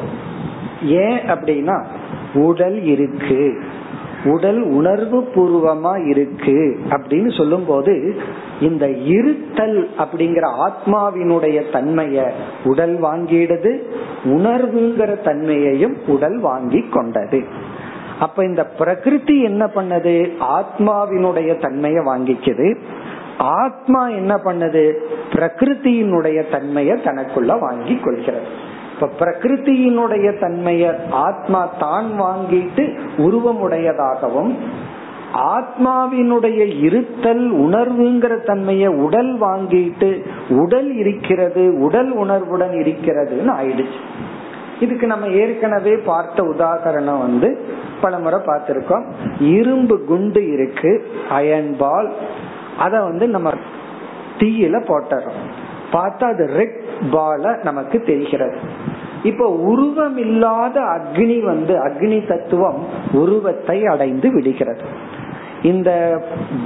[0.83, 1.85] ஏன் அப்படின்னா
[2.35, 3.63] உடல் இருக்கு.
[4.25, 8.15] உடல் உணர்வு பூர்வமா இருக்கு அப்படின்னு சொல்லும் போது
[8.61, 12.31] இந்த இருத்தல் அப்படிங்கிற ஆத்மாவினுடைய தன்மைய
[12.65, 13.83] உடல் வாங்கிடுது
[14.25, 17.45] உணர்வுங்கிற தன்மையையும் உடல் வாங்கி கொண்டது.
[18.23, 20.15] அப்ப இந்த பிரகிருதி என்ன பண்ணது?
[20.59, 22.69] ஆத்மாவினுடைய தன்மையை வாங்கிக்குது.
[23.39, 24.85] ஆத்மா என்ன பண்ணது?
[25.33, 28.71] பிரகிருத்தியினுடைய தன்மையை தனக்குள்ள வாங்கி கொள்கிறது.
[28.95, 32.85] இப்ப பிரகிருத்தியினுடைய தன்மைய ஆத்மா தான் வாங்கிட்டு
[33.17, 34.53] உருவமுடையதாகவும்
[35.55, 40.11] ஆத்மாவினுடைய இருத்தல் உணர்வுங்கிற தன்மைய உடல் வாங்கிட்டு
[40.49, 44.01] உடல் இருக்கிறது உடல் உணர்வுடன் இருக்கிறதுன்னு ஆயிடுச்சு.
[44.81, 47.49] இதுக்கு நம்ம ஏற்கனவே பார்த்த உதாகரணம் வந்து
[48.05, 49.05] பல முறை பார்த்திருக்கோம்.
[49.57, 50.93] இரும்பு குண்டு இருக்கு
[51.39, 52.09] அயன் பால்
[52.85, 53.51] அத வந்து நம்ம
[54.41, 55.41] தீயில போட்டுறோம்.
[55.95, 56.79] பார்த்தா அது ரெட்
[57.15, 58.59] பால நமக்கு தெரிகிறது.
[59.31, 62.79] இப்போ உருவம் இல்லாத அக்னி வந்து அக்னி தத்துவம்
[63.23, 64.87] உருவத்தை அடைந்து விடுகிறது.
[65.71, 65.91] இந்த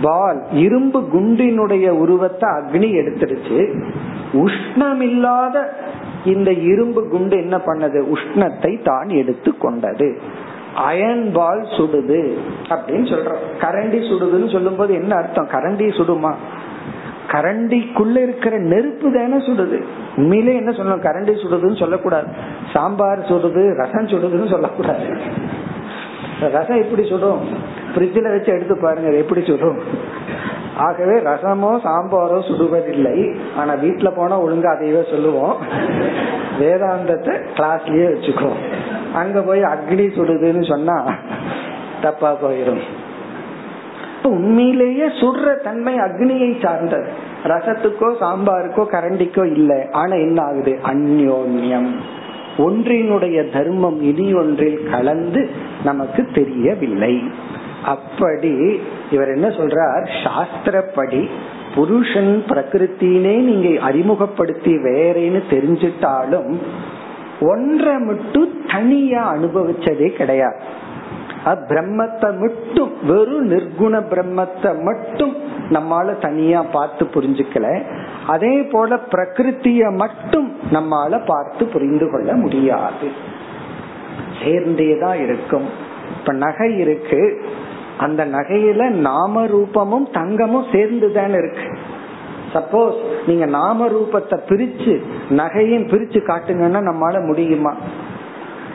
[0.03, 3.59] பால் இரும்பு குண்டினுடைய உருவத்தை அக்னி எடுத்துடுச்சு.
[4.45, 5.57] உஷ்ணமில்லாத
[6.33, 7.99] இந்த இரும்பு குண்டு என்ன பண்ணது?
[8.15, 10.09] உஷ்ணத்தை தான் எடுத்து கொண்டது
[10.77, 12.37] அயன் பால் சுடுது
[12.69, 13.45] அப்படின்னு சொல்றோம்.
[13.61, 15.49] கரண்டி சுடுதுன்னு சொல்லும் போது என்ன அர்த்தம்?
[15.49, 16.35] கரண்டி சுடுமா?
[17.27, 19.83] கரண்டிக்குள்ள இருக்கிற நெருப்பு தானே சுடுது.
[20.17, 21.03] உண்மையிலே என்ன சொல்லணும்?
[21.03, 22.27] கரண்டி சுடுதுன்னு சொல்லக்கூடாது.
[22.73, 25.07] சாம்பார் சுடுது ரசம் சுடுதுன்னு சொல்லக்கூடாது.
[26.41, 27.41] ரசம் எப்படி சுடும்?
[27.95, 29.79] ஃப்ரிட்ஜில் வச்சு எடுத்து பாருங்க எப்படி சுடும்?
[30.77, 33.37] ஆகவே ரசமோ சாம்பாரோ சுடுவதில்லை.
[33.57, 35.57] ஆனா வீட்டுல போனா ஒழுங்கா அதையவே சொல்லுவோம்.
[36.61, 38.63] வேதாந்தத்தை கிளாஸ்லயே வச்சுக்குவோம்.
[39.15, 41.13] அங்க போய் அக்னி சுடுதுன்னு சொன்னா
[42.01, 42.81] தப்பா போயிடும்
[44.23, 47.09] உண்மையிலேயே சுடுற தன்மை அக்னியை சார்ந்தது.
[47.45, 49.91] ரசத்துக்கோ சாம்பாருக்கோ கரண்டிக்கோ இல்லை.
[49.91, 50.79] ஆனா என்ன ஆகுது?
[50.87, 51.91] அந்யோன்யம்.
[52.59, 55.51] ஒன்றினுடைய தர்மம் இனி ஒன்றில் கலந்து
[55.85, 57.23] நமக்கு தெரியவில்லை.
[57.87, 58.81] அப்படி
[59.11, 60.07] இவர் என்ன சொல்றார்?
[60.25, 61.29] சாஸ்திரப்படி
[61.75, 66.57] புருஷன் பிரகிருத்தினே நீங்க அறிமுகப்படுத்தி வேறேன்னு தெரிஞ்சிட்டாலும்
[67.41, 70.85] ஒன்றை மட்டும் தனியா அனுபவிச்சதே கிடையாது.
[71.45, 75.35] பிரம்மத்தை மட்டும் வெறும் நிர்குண பிரம்மத்தை மட்டும்
[75.71, 77.67] நம்மால தனியா பார்த்து புரிஞ்சுக்கல.
[78.27, 83.09] அதே போல பிரகிருத்திய மட்டும் நம்மால பார்த்து புரிந்து கொள்ள முடியாது.
[84.43, 85.69] சேர்ந்தேதான் இருக்கும்.
[86.19, 87.23] இப்ப நகை இருக்கு.
[87.99, 91.69] அந்த நகையில நாம ரூபமும் தங்கமும் சேர்ந்துதான் இருக்கு.
[92.53, 97.75] சப்போஸ் நீங்க நாம ரூபத்தை பிரிச்சு நகையும் பிரிச்சு காட்டுங்கன்னா நம்மளால முடியுமா?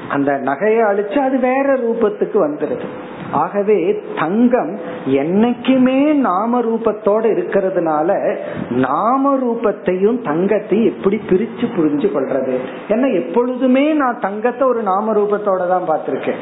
[0.09, 2.88] அந்த நகையை அழிச்சு அது வேற ரூபத்துக்கு வந்துருது.
[3.32, 8.38] ஆகவே தங்கம் என்னைக்குமே நாம ரூபத்தோட இருக்கிறதுனால
[8.69, 12.57] நாம ரூபத்தையும் தங்கத்தையும் எப்படி பிரிச்சு புரிஞ்சு கொள்றது?
[12.89, 16.41] ஏன்னா எப்பொழுதுமே நான் தங்கத்தை ஒரு நாம ரூபத்தோட தான் பார்த்திருக்கேன்.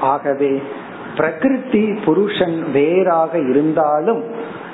[0.00, 0.62] ஆகவே
[1.18, 4.22] பிரகிருதி புருஷன் வேறாக இருந்தாலும்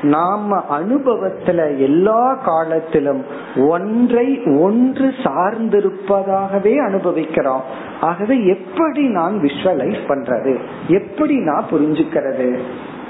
[0.03, 3.25] நாம அனுபவத்துல எல்லா காலத்திலும்
[3.57, 7.63] ஒன்றை ஒன்று சார்ந்திருப்பதாகவே அனுபவிக்கிறோம்.
[8.01, 10.59] ஆகவே எப்படி நான் விஷுவலைஸ் பண்றது?
[10.89, 12.59] எப்படி நான் புரிஞ்சுக்கிறது?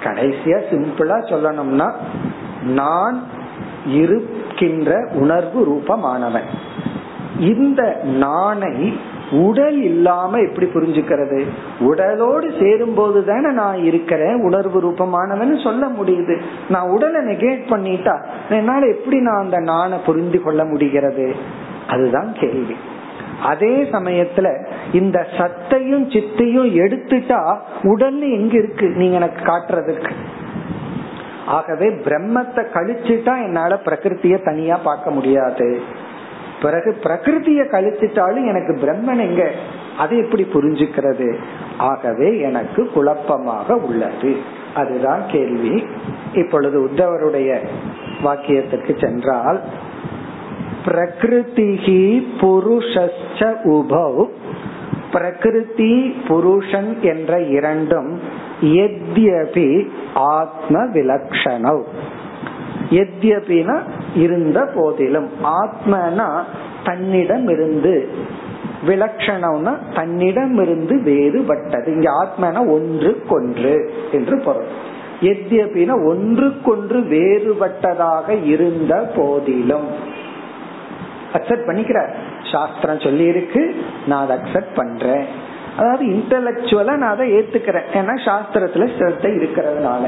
[0.03, 1.93] கடைசியா சிம்பிளா சொல்லணும்னா
[2.63, 3.23] நான்
[3.87, 6.49] இருக்கின்ற உணர்வு ரூபமானவன்.
[7.39, 8.95] இந்த நானை
[9.43, 11.47] உடல் இல்லாம எப்படி புரிஞ்சுக்கிறது?
[11.81, 16.41] உடலோடு சேரும் போது தானே நான் இருக்கிறேன் உணர்வு ரூபமானவன் சொல்ல முடியுது.
[16.69, 21.35] நான் உடலை நெகேட் பண்ணிட்டா என்னால எப்படி நான் அந்த நானை புரிந்து கொள்ள முடிகிறது?
[21.89, 22.77] அதுதான் கேள்வி.
[23.43, 28.89] அதே சமயத்துல இந்த சத்தையும் சித்தையும் எடுத்துட்டா உடல் எங்க இருக்கு?
[28.89, 30.11] நீங்க எனக்கு காட்டுறதுக்கு.
[31.47, 35.81] ஆகவே பிரம்மத்தை கழிச்சுட்டா என்னால பிரகிருத்திய தனியா பார்க்க முடியாது.
[36.65, 39.51] பிறகு பிரகிருதிய கழிச்சிட்டாலும் எனக்கு பிரம்மன் எங்க?
[39.99, 41.35] அது எப்படி புரிஞ்சுக்கிறது?
[41.79, 44.37] ஆகவே எனக்கு குழப்பமாக உள்ளது.
[44.75, 45.85] அதுதான் கேள்வி.
[46.35, 47.67] இப்பொழுது உத்தவருடைய
[48.25, 49.61] வாக்கியத்திற்கு சென்றால்
[50.85, 54.29] பிரகிருதிகி புருஷச்ச உபௌ.
[55.13, 58.21] பிரகிருதி புருஷன் என்ற இரண்டும்
[58.61, 61.83] எத்யபி ஆத்ம விலக்ஷணவ்
[63.01, 63.77] எத்யபினா
[64.15, 65.29] இருந்த போதிலும்.
[65.61, 66.29] ஆத்மனா
[66.85, 67.95] தன்னிடம் இருந்து
[68.87, 71.87] விலட்சணம்னா தன்னிடம் இருந்து வேறுபட்டது.
[71.87, 73.75] இங்க ஆத்மனா ஒன்று கொன்று
[74.13, 74.69] என்று பொருள்.
[75.21, 79.89] எத்யபினா ஒன்றுக்கொன்று வேறுபட்டதாக இருந்த போதிலும்.
[81.33, 82.13] அக்செப்ட் பண்ணிக்கிறார்.
[82.53, 83.63] சாஸ்திரம் சொல்லி இருக்கு
[84.07, 85.25] நான் அதை அக்செப்ட் பண்றேன்.
[85.77, 87.89] அதாவது இன்டலக்சுவலா நான் அதை ஏத்துக்கிறேன்.
[87.93, 90.05] ஏன்னா சாஸ்திரத்துல சிரத்தை இருக்கிறதுனால.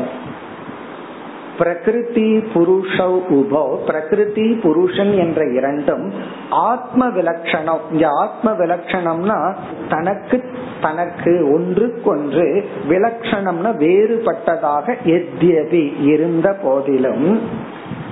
[1.59, 2.97] பிரகிருதி புருஷ
[3.31, 6.13] உபோ பிரகிருதி புருஷன் என்ற இரண்டும்
[6.51, 9.55] ஆத்ம விலட்சணம் இங்க ஆத்ம விலட்சணம்னா
[9.89, 10.45] தனக்கு
[10.81, 17.41] தனக்கு ஒன்றுக்கொன்று விலட்சணம்னா வேறுபட்டதாக எத்தியது இருந்த போதிலும்.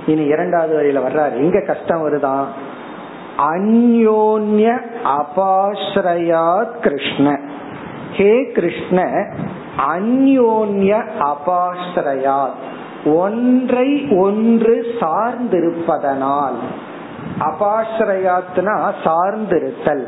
[0.05, 1.35] இனி இரண்டாவது வரையில வர்றாரு.
[1.35, 2.45] இங்க கஷ்டம் வருதான்
[3.51, 7.39] அந்யோன்ய அபாஸ்ரயாத் கிருஷ்ண.
[8.13, 9.11] ஹே கிருஷ்ண
[9.93, 12.73] அந்யோன்ய அபாஸ்ரயாத்
[13.05, 16.59] ஒன்றை ஒன்று சார்ந்திருப்பதனால்.
[17.39, 20.03] அபாஸ்ரயாத்னா சார்ந்திருத்தல்.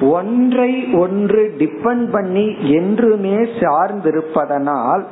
[0.00, 5.02] ஒன்றை ஒன்று டிபெண்ட் பண்ணி என்றுமே சார்ந்திருப்பதனால்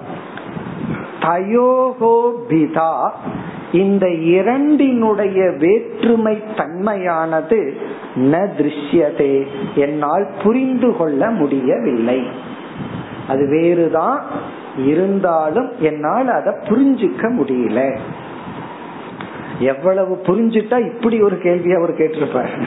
[1.20, 3.10] தயோகோ பிதா.
[3.72, 7.76] இந்த இரண்டினுடைய வேற்றுமை தன்மையானது
[8.16, 9.46] ந திருஷ்யதே.
[9.74, 12.22] என்னால் புரிந்து கொள்ள முடியவில்லை.
[13.28, 14.20] அது வேறுதான்
[14.86, 17.98] இருந்தாலும் என்னால் அதை புரிஞ்சுக்க முடியல.
[19.58, 22.62] எவ்வளவு புரிஞ்சுட்டா இப்படி ஒரு கேள்வி அவர் கேட்டிருப்பார்.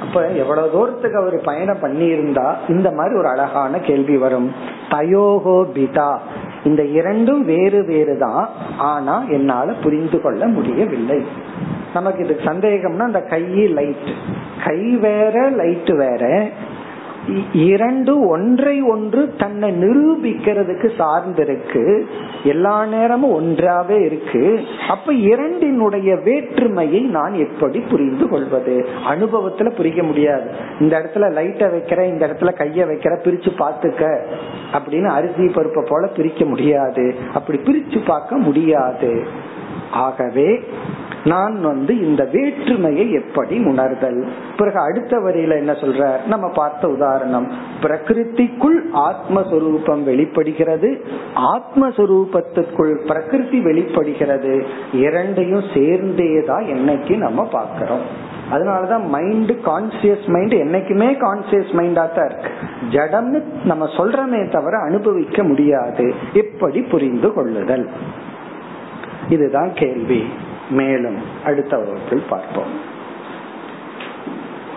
[0.00, 4.52] அப்ப எவ்வளவு தூரத்துக்கு அவர் பயணம் பண்ணி இருந்தா இந்த மாதிரி ஒரு அழகான கேள்வி வரும்.
[4.90, 6.18] தயோகோ பிதா.
[6.64, 8.48] இந்த இரண்டும் வேறு வேறு தான்.
[8.78, 11.24] ஆனா என்னால புரிந்து கொள்ள முடியவில்லை.
[11.94, 14.14] நமக்கு இது சந்தேகம்னா அந்த கை லைட்
[14.64, 16.48] கை வேற லைட் வேற.
[17.52, 22.02] இரண்டு ஒன்றை ஒன்று தன்னை நிரூபிக்கிறதுக்கு சார்ந்திருக்கு.
[22.44, 24.64] எல்லா நேரமும் ஒன்றாவே இருக்கு.
[24.88, 28.86] அப்ப இரண்டினுடைய வேற்றுமையை நான் எப்படி புரிந்து கொள்வது?
[29.08, 30.50] அனுபவத்துல புரிய முடியாது.
[30.80, 34.20] இந்த இடத்துல லைட்டை வைக்கிற இந்த இடத்துல கைய வைக்கிற பிரிச்சு பாத்துக்க
[34.72, 37.14] அப்படின்னு அரிசி பருப்பை போல பிரிக்க முடியாது.
[37.34, 39.26] அப்படி பிரிச்சு பார்க்க முடியாது.
[39.90, 40.60] ஆகவே
[41.24, 44.28] நான் வந்து இந்த வேற்றுமையை எப்படி உணர்தல்?
[44.56, 46.26] பிறகு அடுத்த வரியில என்ன சொல்ற?
[46.26, 47.50] நம்ம பார்த்த உதாரணம்
[47.82, 51.04] பிரகிருதிக்குள் ஆத்மஸ்வரூபம் வெளிப்படுகிறது.
[51.34, 54.66] ஆத்மஸ்வரூபத்துக்குள் பிரகிருதி வெளிப்படுகிறது.
[54.92, 58.00] இரண்டையும் சேர்ந்தேதான் என்னைக்கு நம்ம பார்க்கிறோம்.
[58.50, 62.50] அதனாலதான் மைண்ட் கான்சியஸ் மைண்ட் என்னைக்குமே கான்சியஸ் மைண்டா தான் இருக்கு.
[62.90, 66.14] ஜடம்னு நம்ம சொல்றமே தவிர அனுபவிக்க முடியாது.
[66.32, 67.88] எப்படி புரிந்து கொள்ளுதல்?
[69.28, 70.24] இதுதான் கேள்வி.
[70.70, 72.72] மேலும் அடுத்த வகுப்பில் பார்ப்போம்.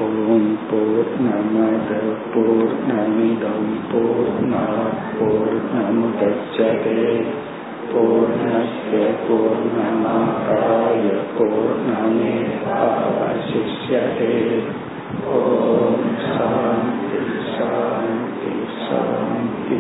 [0.01, 1.89] ஓம் போர் நமத
[2.33, 4.33] போர் நமிதம் போர்
[5.19, 7.05] போர் நமுதச்சதே.
[7.91, 8.91] பூர்ணய
[9.25, 14.35] பூர்ணமாதாய பூர்ணமேவாவசிஷ்யதே
[15.33, 17.21] ஓம் சாந்தி
[17.57, 18.53] சாந்தி
[18.85, 19.79] சாந்தி.